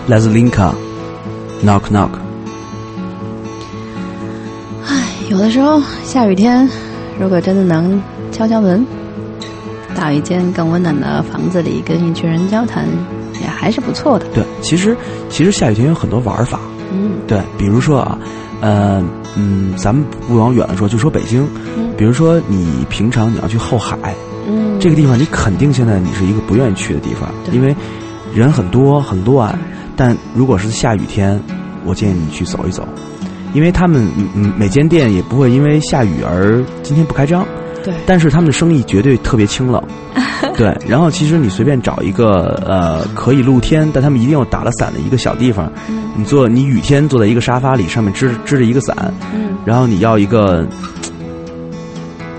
[0.05, 0.73] 来自 Linka
[1.63, 2.09] Knock Knock。
[4.85, 6.69] 唉，有的时候下雨天，
[7.19, 8.01] 如果真的能
[8.31, 8.85] 敲敲门，
[9.95, 12.85] 到一间更温暖的房子里跟一群人交谈，
[13.41, 14.25] 也还是不错的。
[14.33, 14.95] 对，其实
[15.29, 16.59] 其实下雨天有很多玩法。
[16.91, 18.19] 嗯对，比如说啊，
[18.59, 19.01] 呃，
[19.37, 21.47] 嗯，咱们不往远了说，就说北京，
[21.77, 23.97] 嗯比如说你平常你要去后海
[24.47, 27.73] 嗯，这个地方，你肯定现在你是一个不愿意去的地方，对因为
[28.35, 29.57] 人很多很乱。
[29.95, 31.39] 但如果是下雨天，
[31.85, 32.87] 我建议你去走一走，
[33.53, 37.45] 因为他们嗯嗯每间店也不会因为下雨而今天不开张，
[37.83, 39.81] 对但是他们的生意绝对特别清冷。
[40.57, 45.71] 对，然后其实你随便找一个呃可以露天，但他们一定要打了伞的一个小地方，
[46.15, 48.95] 你坐你雨天坐在一个沙发里，上面支支着一个伞，
[49.33, 50.67] 嗯然后你要一个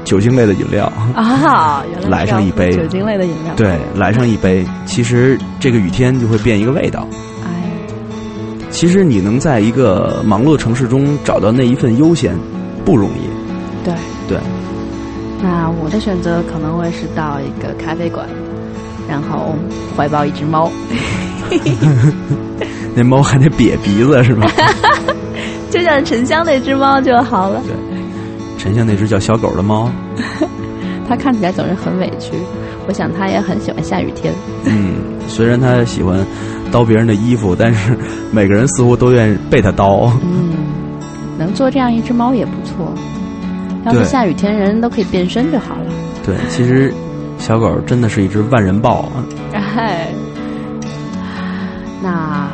[0.04, 0.84] 酒精类的饮料，
[1.14, 7.08] 啊，原来来上一杯酒精类的饮料。，对，来上一杯，其实这个雨天就会变一个味道。
[8.74, 12.36] 哎，其实你能在一个忙碌的城市中找到那一份悠闲，
[12.84, 13.84] 不容易。
[13.84, 13.94] 对。
[14.26, 14.38] 对，
[15.42, 18.26] 那我的选择可能会是到一个咖啡馆，
[19.08, 19.54] 然后
[19.96, 20.70] 怀抱一只猫，
[22.96, 24.50] 那猫还得瘪鼻子是吧？
[25.70, 27.60] 就像沉香那只猫就好了。
[27.66, 27.74] 对
[28.56, 29.90] 沉香那只叫小狗的猫，
[31.06, 32.32] 它看起来总是很委屈，
[32.88, 34.32] 我想它也很喜欢下雨天。
[34.64, 34.94] 嗯，
[35.28, 36.18] 虽然它喜欢
[36.74, 37.96] 叨别人的衣服，但是
[38.32, 40.10] 每个人似乎都愿意被他叨。
[40.24, 40.50] 嗯，
[41.38, 42.92] 能做这样一只猫也不错。
[43.86, 45.92] 要是下雨天人都可以变身就好了。
[46.26, 46.92] 对，其实
[47.38, 49.08] 小狗真的是一只万人豹。
[49.52, 50.08] 哎，
[52.02, 52.48] 那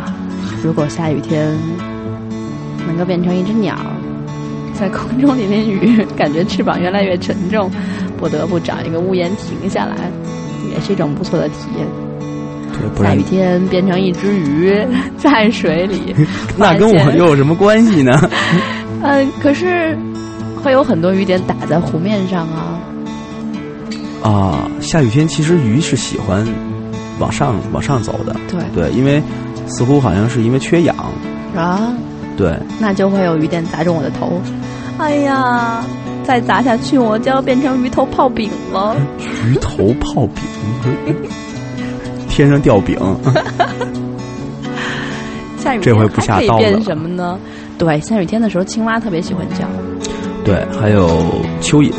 [0.63, 1.57] 如果下雨天
[2.87, 3.75] 能够变成一只鸟，
[4.75, 7.71] 在空中淋淋雨，感觉翅膀越来越沉重，
[8.19, 9.97] 不得不找一个屋檐停下来，
[10.71, 11.87] 也是一种不错的体验。
[13.03, 14.73] 下雨天变成一只鱼
[15.17, 16.15] 在水里，
[16.57, 18.13] 那跟我又有什么关系呢？
[19.03, 19.97] 嗯、 可是
[20.63, 22.79] 会有很多雨点打在湖面上啊。
[24.23, 26.47] 啊，下雨天其实鱼是喜欢
[27.19, 28.37] 往上往上走的。
[28.51, 29.23] 对对，因为
[29.67, 30.95] 似乎好像是因为缺氧。
[31.57, 31.93] 啊，
[32.37, 34.41] 对，那就会有雨点砸中我的头。
[34.99, 35.83] 哎呀，
[36.23, 38.95] 再砸下去我就要变成鱼头泡饼了。
[39.49, 41.17] 鱼头泡饼，
[42.41, 42.99] 天上掉饼。
[45.59, 47.39] 下雨这回不下刀了变什么呢？
[47.77, 49.67] 对，下雨天的时候，青蛙特别喜欢叫。
[50.43, 51.07] 对，还有
[51.61, 51.93] 蚯蚓，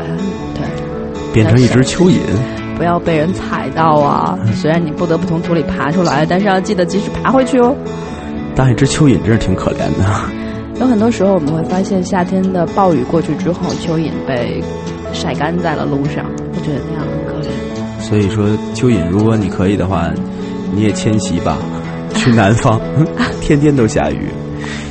[0.00, 0.18] 嗯，
[0.54, 0.64] 对，
[1.32, 2.18] 变成一只蚯蚓。
[2.76, 4.36] 不要被人踩到啊！
[4.54, 7.76] 虽然你不得不从土里爬出来，但是要记得及时爬回去哦。
[8.56, 10.04] 当一只蚯蚓真是挺可怜的。
[10.80, 14.62] 有很多时候我们会发现，夏天的暴雨过去之后，蚯蚓被
[15.12, 17.04] 晒干在了路上，我觉得那样。
[18.10, 18.44] 所以说，
[18.74, 20.10] 蚯蚓，如果你可以的话，
[20.74, 21.56] 你也迁徙吧，
[22.16, 22.80] 去南方，
[23.40, 24.26] 天天都下雨。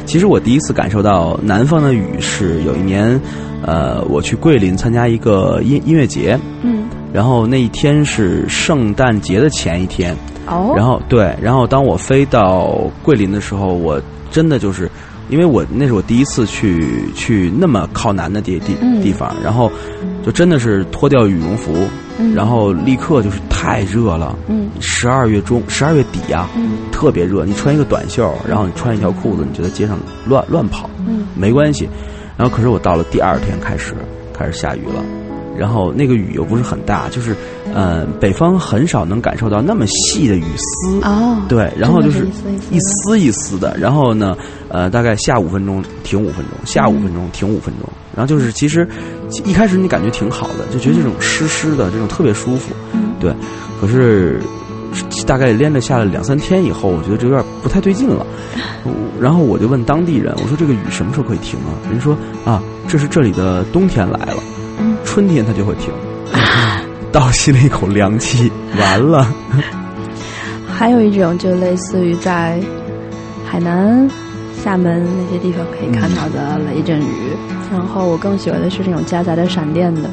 [0.06, 3.20] 其实我第一次感受到南方的雨是有一年，
[3.62, 10.16] 呃，我去桂林参加一个音音乐节，嗯，然后那一天是圣诞节的前一天，
[10.48, 14.02] 哦，然后对，然后当我飞到桂林的时候，我
[14.32, 14.89] 真的就是，
[15.30, 19.72] 因为我那是我第一次去去那么靠南的地地嗯地方，然后
[20.26, 21.74] 就真的是脱掉羽绒服，
[22.20, 24.36] 嗯然后立刻就是太热了。
[24.48, 27.46] 嗯十二月中，十二月底啊，嗯特别热。
[27.46, 31.88] 你穿一个短袖，然后你穿一条裤子，你就在街上乱乱跑，嗯没关系。
[32.38, 33.94] 然后可是我到了第二天开始
[34.34, 35.04] 开始下雨了，
[35.60, 37.36] 然后那个雨又不是很大，就是，
[37.74, 41.02] 呃，北方很少能感受到那么细的雨丝。
[41.04, 42.26] 哦，对，然后就是
[42.72, 44.38] 一一丝丝一丝的，然后呢，
[44.70, 48.88] 呃，大概下五分钟停五分钟，下五分钟停五分钟，然后就是其实
[49.44, 53.12] 一开始你感觉挺好的，就觉得这种湿湿的这种特别舒服，嗯。
[53.20, 53.34] 对，
[53.82, 54.40] 可是
[55.28, 58.26] 大概连着下了两三天以后，我觉得这有点不太对劲了，
[59.20, 61.76] 然后我就问当地人，我说这个雨什么时候可以停啊？
[61.92, 64.42] 人说啊，这是这里的冬天来了，
[64.80, 65.92] 嗯春天它就会停，
[67.12, 69.28] 倒吸了一口凉气，完了。
[70.68, 72.60] 还有一种就类似于在
[73.46, 74.10] 海南、
[74.64, 77.36] 厦门那些地方可以看到的雷阵雨，
[77.72, 80.10] 然后我更喜欢的是那种夹杂着闪电的。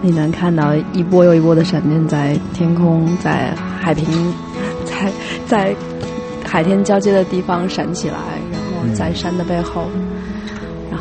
[0.00, 4.32] 你能看到一波又一波的闪电在天空、在海平、
[4.84, 5.12] 在
[5.46, 5.76] 在
[6.44, 8.14] 海天交接的地方闪起来，
[8.52, 10.05] 然后在山的背后，然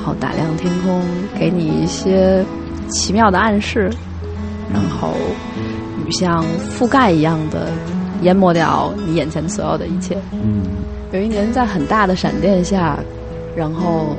[0.06, 1.02] 然后打亮天空，
[1.36, 2.46] 给你一些
[2.90, 3.90] 奇妙的暗示，
[4.72, 5.16] 然后
[6.06, 6.46] 雨像
[6.78, 7.72] 覆盖一样的
[8.22, 10.16] 淹没掉你眼前所有的一切。
[10.32, 10.62] 嗯。
[11.12, 13.00] 有一年在很大的闪电下，
[13.56, 14.16] 然后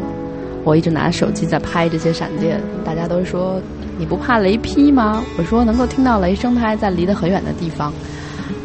[0.65, 3.61] 我一直拿手机在拍这些闪电，大家都说
[3.97, 5.23] 你不怕雷劈吗？
[5.39, 7.93] 我说能够听到雷声，它还在离得很远的地方。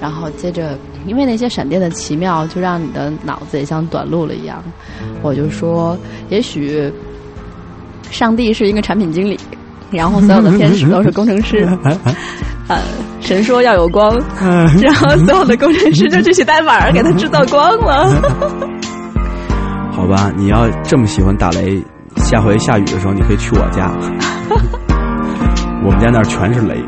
[0.02, 4.64] 然后接着因为那些闪电的奇妙，就让你的脑子也像短路了一样。
[5.22, 5.96] 我就说，
[6.30, 6.92] 也许
[8.12, 9.40] 上帝是一个产品经理，
[9.90, 11.68] 然后所有的天使都是工程师。
[12.68, 12.78] 呃，
[13.20, 18.22] 神说要有光， 然后所有的工程师就去写代码给他制造光了。
[19.92, 21.84] 好吧，你要这么喜欢打雷，
[22.18, 23.92] 下回下雨的时候你可以去我家，
[25.84, 26.82] 我们家那儿全是雷。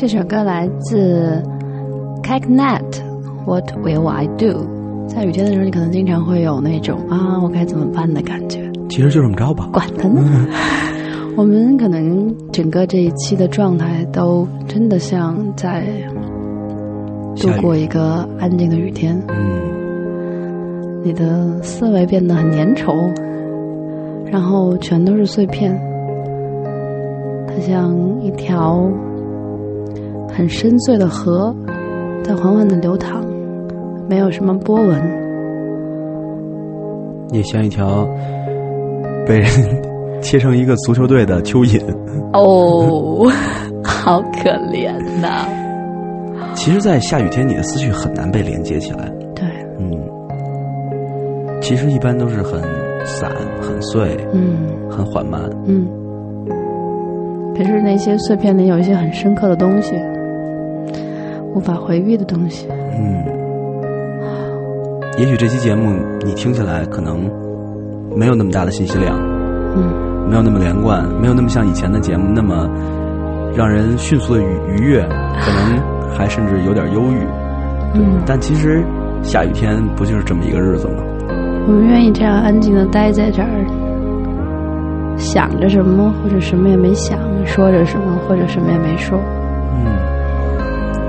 [0.00, 1.42] 这首歌来自
[2.22, 3.02] k a k n e t
[3.44, 4.66] What Will I Do？
[5.06, 8.60] 在雨天的时候，你可能经常会有那种啊，我该怎么办的感觉。
[8.88, 9.68] 其实就这么着吧。
[9.70, 10.22] 管他呢。
[11.36, 15.84] 我们可能整个这一期的状态都真的像在
[17.36, 22.94] 度过一个安静的雨天，嗯，你的思维变得很粘稠，
[24.32, 25.78] 然后全都是碎片，
[27.46, 28.90] 它像一条
[30.40, 31.54] 很深邃的河，
[32.24, 33.22] 在缓缓的流淌，
[34.08, 34.98] 没有什么波纹。
[37.30, 38.08] 也像一条
[39.26, 39.46] 被人
[40.22, 41.78] 切成一个足球队的蚯蚓。
[42.32, 43.30] 哦，
[43.84, 45.46] 好可怜呐！
[46.54, 49.12] 其实，在下雨天，你的思绪很难被连接起来。
[49.34, 49.44] 对，
[49.78, 49.92] 嗯，
[51.60, 52.62] 其实一般都是很
[53.04, 53.30] 散、
[53.60, 54.56] 很碎、嗯
[54.88, 55.38] 很缓慢。
[55.66, 55.86] 嗯。
[57.54, 59.94] 可是那些碎片里有一些很深刻的东西，
[61.54, 62.66] 无法回避的东西。
[62.70, 63.24] 嗯，
[65.18, 65.92] 也许这期节目
[66.24, 67.30] 你听起来可能
[68.16, 69.16] 没有那么大的信息量，
[69.76, 72.68] 嗯没有那么连贯，没有那么像以前的节目那么
[73.56, 74.46] 让人迅速的愉
[74.76, 75.82] 愉悦，可能
[76.16, 77.18] 还甚至有点忧郁。
[77.94, 78.84] 嗯但其实
[79.22, 81.02] 下雨天不就是这么一个日子吗？
[81.66, 83.48] 我们愿意这样安静的待在这儿，
[85.16, 89.18] 想着什么或者什么也没想，说着什么或者什么也没说。
[89.74, 89.86] 嗯，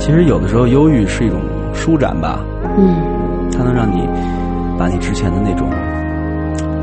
[0.02, 1.40] 其实有的时候忧郁是一种
[1.76, 2.40] 舒展吧，
[2.76, 2.96] 嗯
[3.56, 4.10] 它能让你
[4.76, 5.70] 把你之前的那种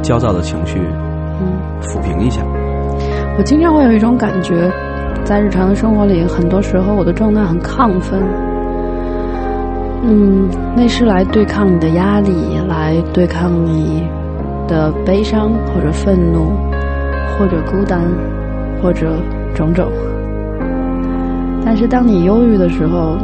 [0.01, 0.79] 焦躁的情绪
[1.41, 2.43] 嗯，抚平一下。
[3.37, 4.71] 我经常会有一种感觉，
[5.25, 8.23] 在日常的生活里，很多时候我的状态很亢奋。
[10.05, 12.33] 嗯，那是来对抗你的压力，
[12.69, 14.07] 来对抗你
[14.69, 16.53] 的悲伤或者愤怒，
[17.37, 18.01] 或者孤单，
[18.81, 19.11] 或者
[19.57, 19.91] 种种。
[21.65, 23.17] 但是当你忧郁的时候，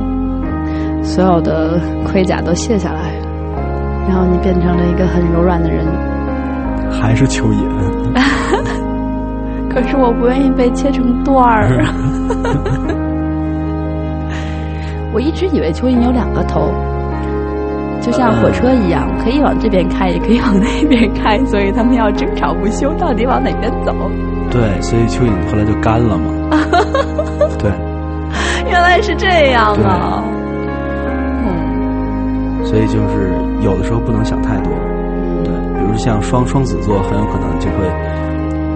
[1.03, 3.13] 所有的盔甲都卸下来，
[4.09, 5.85] 然后你变成了一个很柔软的人。
[6.91, 7.65] 还是蚯蚓，
[9.69, 11.85] 可是我不愿意被切成段儿。
[15.13, 16.73] 我一直以为蚯蚓有两个头，
[18.01, 23.95] 就像火车一样，可以往这边开，也可以往那边开，所以他们要争吵不休，到底往哪边走？
[24.51, 26.25] 对，所以蚯蚓后来就干了嘛。
[28.95, 30.23] 来是这样啊！
[31.45, 34.73] 嗯，所以就是有的时候不能想太多。
[35.43, 37.79] 对，比如像双双子座，很有可能就会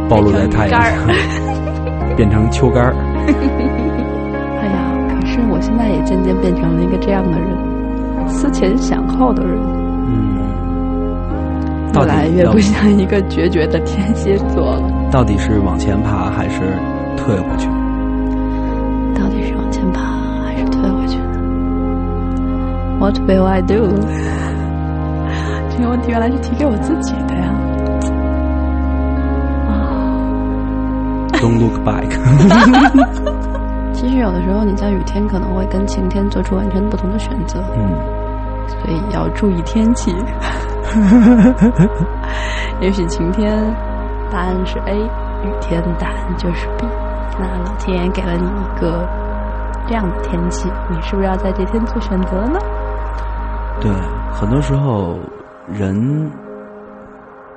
[0.08, 0.90] 暴露在太阳下，
[2.18, 2.92] 变成秋干儿。
[4.60, 7.48] 哎呀，可是我现在也渐渐变成了一个这样的人，
[8.26, 9.56] 思前想后的人，
[10.08, 10.42] 嗯，
[11.94, 14.82] 越来越不像一个决绝的天蝎座了。
[15.12, 16.58] 到底是往前爬还是
[17.16, 17.68] 退回去？
[19.14, 20.00] 到底是往前爬
[20.44, 21.38] 还是退回去呢
[22.98, 23.88] ？What will I do？
[25.70, 27.44] 这个问题原来是提给我自己的呀！
[29.68, 30.18] 啊
[31.34, 32.08] ，Don't look back。
[33.94, 37.94] 其实有的时候你在雨天可能会跟晴天做出完全不同的选择，嗯，
[38.66, 40.12] 所以要注意天气。
[42.80, 43.56] 也许晴天
[44.28, 46.84] 答案是 A，雨天答案就是 B。
[47.38, 49.06] 那老天爷给了你一个
[49.88, 52.58] 这样的天气，你是不是要在这天做选择呢？
[53.80, 53.90] 对，
[54.32, 55.16] 很多时候
[55.66, 56.30] 人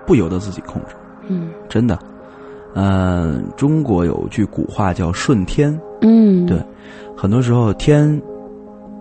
[0.07, 0.95] 不由得自己控制，
[1.27, 1.99] 嗯真的。
[2.73, 6.57] 嗯、中国有句古话叫“顺天嗯，对”，
[7.17, 8.21] 很多时候天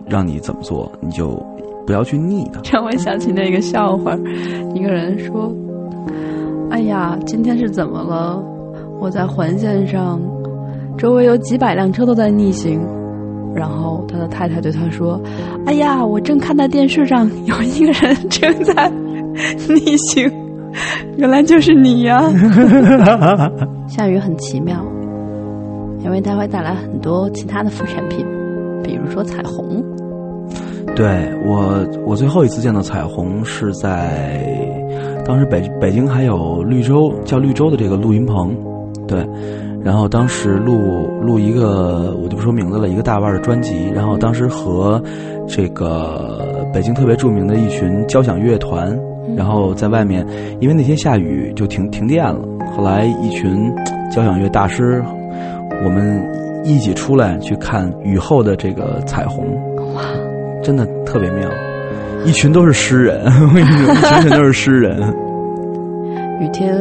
[0.05, 1.41] 让你怎么做，你就
[1.87, 2.59] 不要去逆它。
[2.69, 4.13] 让我想起那个笑话，
[4.75, 5.49] 一个人说
[6.69, 8.43] ：“哎呀，今天是怎么了？
[8.99, 10.19] 我在环线上，
[10.97, 12.85] 周围有几百辆车都在逆行。”
[13.55, 15.21] 然后他的太太对他说
[15.65, 18.89] ：“哎呀，我正看到电视上有一个人正在
[19.67, 20.31] 逆行，
[21.17, 22.21] 原来就是你呀！
[23.87, 24.81] ”下雨很奇妙，
[26.03, 28.25] 因为它会带来很多其他的副产品，
[28.83, 29.83] 比如说彩虹。
[30.95, 34.43] 对我，我最后一次见到彩虹是在
[35.25, 38.53] 当时北北京还有绿洲叫绿洲的这个录音棚，
[39.07, 39.25] 对，
[39.83, 45.01] 然后当时录录一个我就不说名字了，一个大腕儿的专辑，然后当时和
[45.47, 48.97] 这个北京特别著名的一群交响乐团，
[49.35, 50.25] 然后在外面，
[50.59, 52.39] 因为那天下雨就停停电了，
[52.75, 53.73] 后来一群
[54.11, 55.03] 交响乐大师，
[55.83, 56.23] 我们
[56.63, 59.45] 一起出来去看雨后的这个彩虹。
[59.95, 60.01] 哇
[60.61, 61.49] 真的特别妙，
[62.23, 64.95] 一群都是诗人， 我跟你说，一群全都是诗人。
[66.39, 66.77] 雨天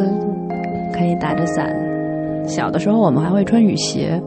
[0.92, 1.74] 可以打着伞，
[2.46, 4.20] 小的时候我们还会穿雨鞋，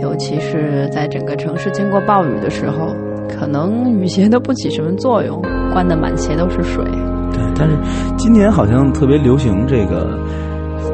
[0.00, 2.94] 尤其是在整个城市经过暴雨的时候，
[3.28, 6.84] 可能雨鞋都不起什么作用，灌得满鞋都是水。
[7.32, 7.76] 对，但是
[8.16, 10.18] 今年好像特别流行这个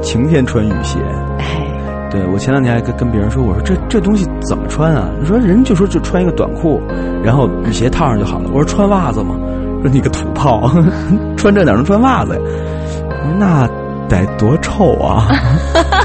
[0.00, 0.98] 晴天穿雨鞋。
[1.38, 1.66] 哎，
[2.10, 5.10] 对我前两天还跟跟别人说，我说这这东西怎么穿啊？
[5.20, 6.80] 你说人就说就穿一个短裤，
[7.22, 8.48] 然后雨鞋套上就好了。
[8.48, 9.34] 我说穿袜子吗？
[9.82, 10.70] 说你个土炮，
[11.36, 12.40] 穿这哪能穿袜子呀？
[13.08, 13.68] 我说那
[14.08, 15.28] 得多臭啊！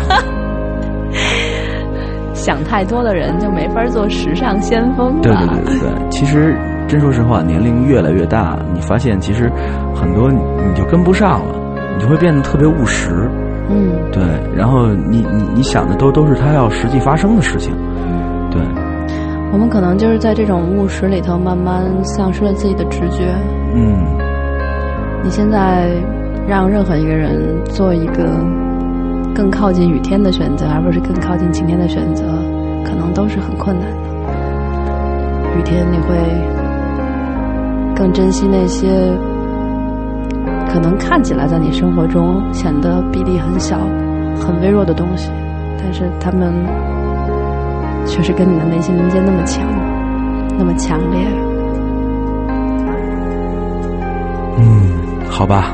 [2.46, 5.22] 想太多的人就没法做时尚先锋了。
[5.24, 6.56] 对对对对对，其实
[6.88, 9.52] 真说实话，年龄越来越大，你发现其实
[9.96, 10.38] 很多你
[10.68, 11.56] 你就跟不上了，
[11.96, 13.28] 你就会变得特别务实。
[13.68, 14.22] 嗯，对，
[14.56, 17.74] 然后你你你想的都都是它要实际发生的事情。
[18.52, 18.62] 对，
[19.52, 23.24] 我们可能就是在这种务实里头慢慢丧失了自己的直觉。
[23.74, 24.06] 嗯，
[25.24, 25.90] 你现在
[26.48, 28.24] 让任何一个人做一个
[29.36, 32.24] 更靠近雨天的选择，而不是更靠近晴天的选择，
[32.86, 33.98] 可能都是很困难的。
[35.60, 36.16] 雨天你会
[37.94, 38.88] 更珍惜那些
[40.70, 43.78] 可能看起来在你生活中显得比例很小、
[44.40, 45.30] 很微弱的东西，
[45.78, 46.54] 但是他们
[48.06, 49.64] 却是跟你的内心连接那么强、
[50.58, 51.28] 那么强烈。
[54.58, 54.90] 嗯
[55.30, 55.74] 好吧，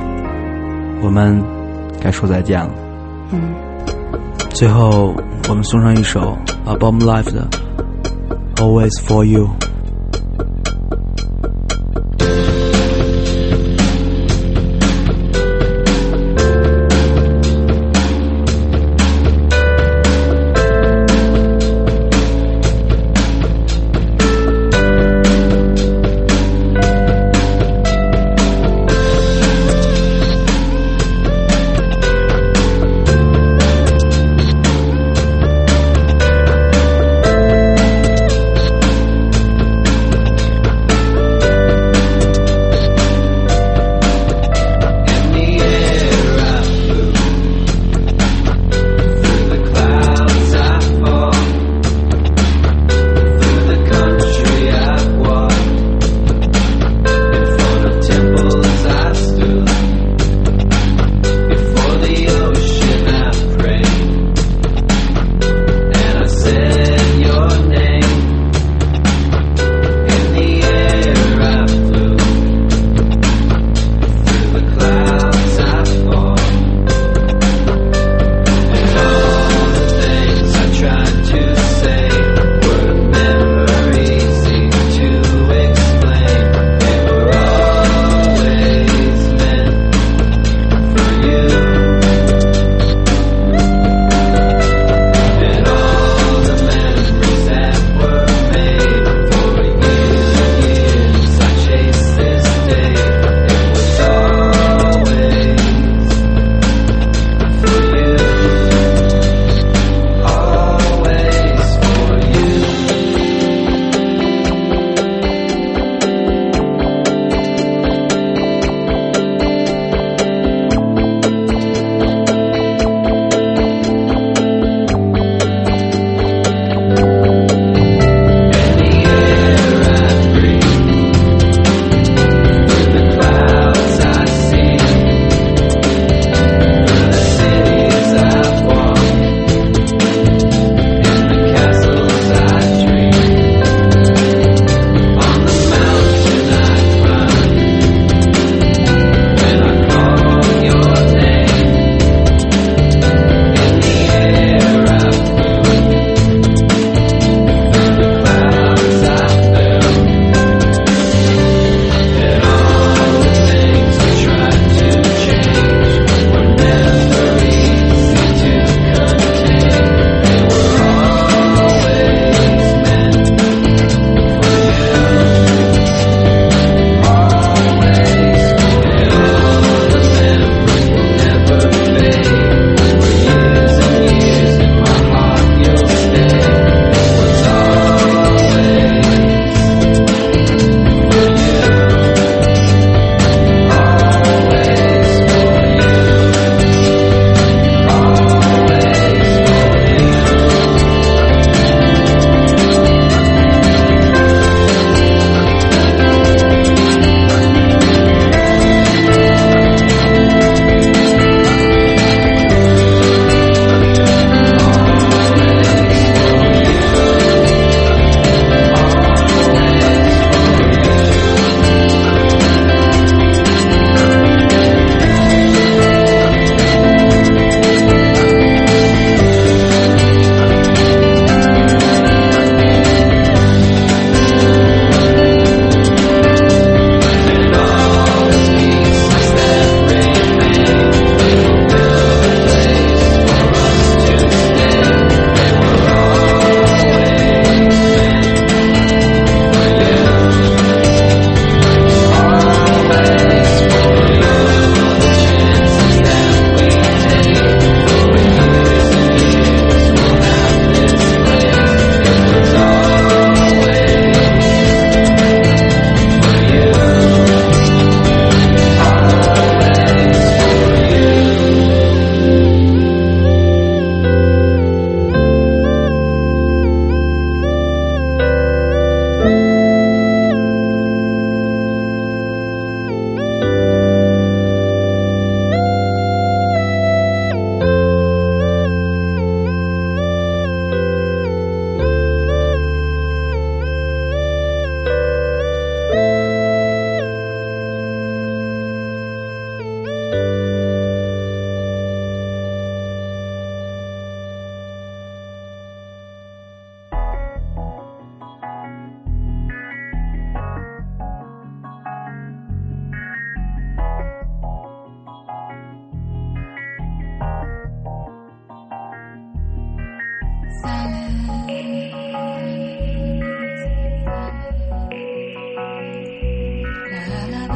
[1.04, 1.40] 我们
[2.02, 2.72] 该说再见了。
[4.50, 5.16] 最后，
[5.48, 7.48] 我们送上一首 Abom Life 的
[8.62, 9.50] 《Always for You》。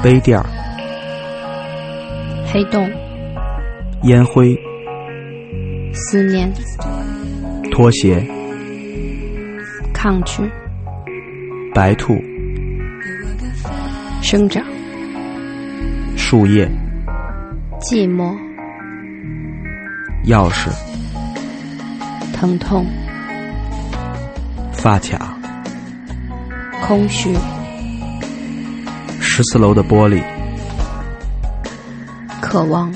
[0.06, 0.46] 杯垫儿、
[2.54, 2.88] 黑洞、
[4.04, 4.56] 烟灰、
[5.96, 6.54] 思念、
[7.72, 8.24] 拖鞋、
[9.92, 10.44] 抗拒、
[11.74, 12.14] 白兔、
[14.22, 14.64] 生长、
[16.16, 16.70] 树叶、
[17.80, 18.32] 寂寞、
[20.28, 20.70] 钥匙、
[22.32, 22.86] 疼痛、
[24.72, 25.36] 发卡、
[26.84, 27.34] 空虚、
[29.38, 30.24] 十四楼的玻璃、
[32.40, 32.90] 渴望、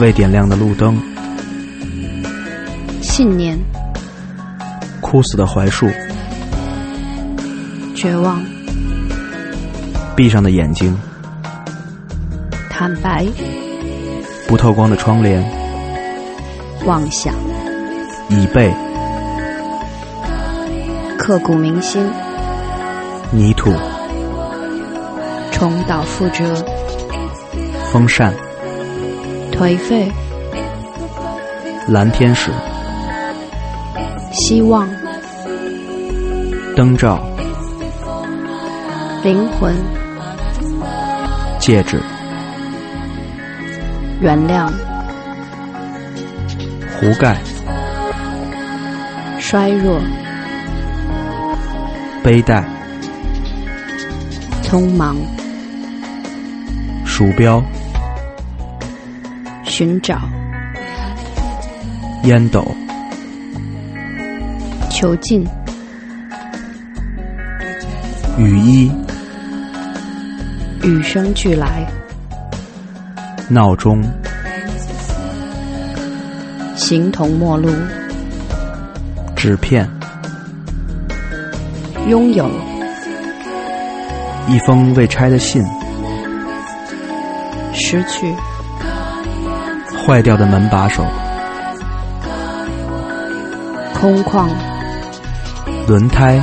[0.00, 0.98] 未点亮的路灯、
[3.02, 3.58] 信念、
[5.02, 5.86] 枯死的槐树、
[7.94, 8.42] 绝望、
[10.16, 10.98] 闭上的眼睛、
[12.70, 13.26] 坦白、
[14.48, 15.44] 不透光的窗帘、
[16.86, 17.34] 妄想、
[18.30, 18.74] 椅背、
[21.18, 22.02] 刻骨铭心、
[23.30, 23.70] 泥土、
[25.60, 26.54] 重蹈覆辙、
[27.92, 28.32] 风扇、
[29.52, 30.10] 颓废、
[31.86, 32.50] 蓝天使、
[34.32, 34.88] 希望、
[36.74, 37.22] 灯罩、
[39.22, 39.76] 灵魂、
[41.58, 42.00] 戒指、
[44.22, 44.66] 原谅、
[46.98, 47.36] 壶盖、
[49.38, 50.00] 衰弱、
[52.24, 52.64] 背带、
[54.62, 55.18] 匆忙、
[57.20, 57.62] 鼠标、
[59.62, 60.18] 寻找、
[62.22, 62.66] 烟斗、
[64.88, 65.46] 囚禁、
[68.38, 68.90] 雨衣、
[70.82, 71.86] 与生俱来、
[73.50, 74.02] 闹钟、
[76.74, 77.68] 形同陌路、
[79.36, 79.86] 纸片、
[82.08, 82.48] 拥有、
[84.48, 85.62] 一封未拆的信、
[87.90, 88.32] 失去、
[90.06, 91.04] 坏掉的门把手、
[93.92, 94.48] 空旷、
[95.88, 96.40] 轮胎、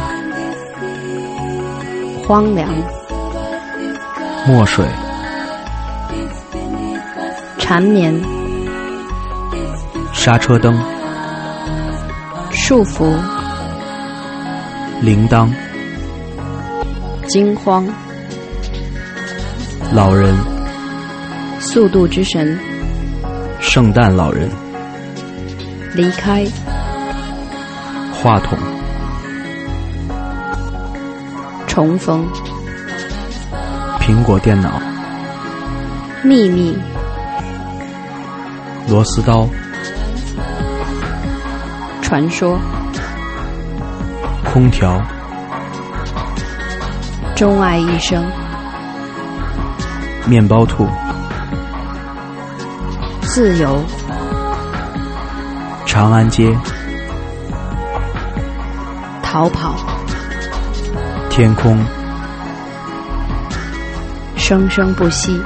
[2.27, 2.67] 荒凉、
[4.45, 4.85] 墨水、
[7.57, 8.13] 缠绵、
[10.11, 10.77] 刹车灯、
[12.51, 13.09] 束缚、
[14.99, 15.49] 铃铛、
[17.29, 17.87] 惊慌、
[19.93, 20.35] 老人、
[21.69, 22.57] 速度之神、
[23.59, 24.49] 圣诞老人、
[25.93, 26.45] 离开、
[28.13, 28.57] 话筒、
[31.67, 32.25] 重逢、
[33.99, 34.81] 苹果电脑、
[36.23, 36.73] 秘密、
[38.87, 39.45] 螺丝刀、
[42.01, 42.57] 传说、
[44.45, 45.01] 空调、
[47.35, 48.25] 钟爱一生、
[50.29, 50.87] 面包兔、
[53.37, 53.79] 自由、
[55.85, 56.57] 长安街、
[59.21, 59.75] 逃跑、
[61.29, 61.77] 天空、
[64.35, 65.39] 生生不息、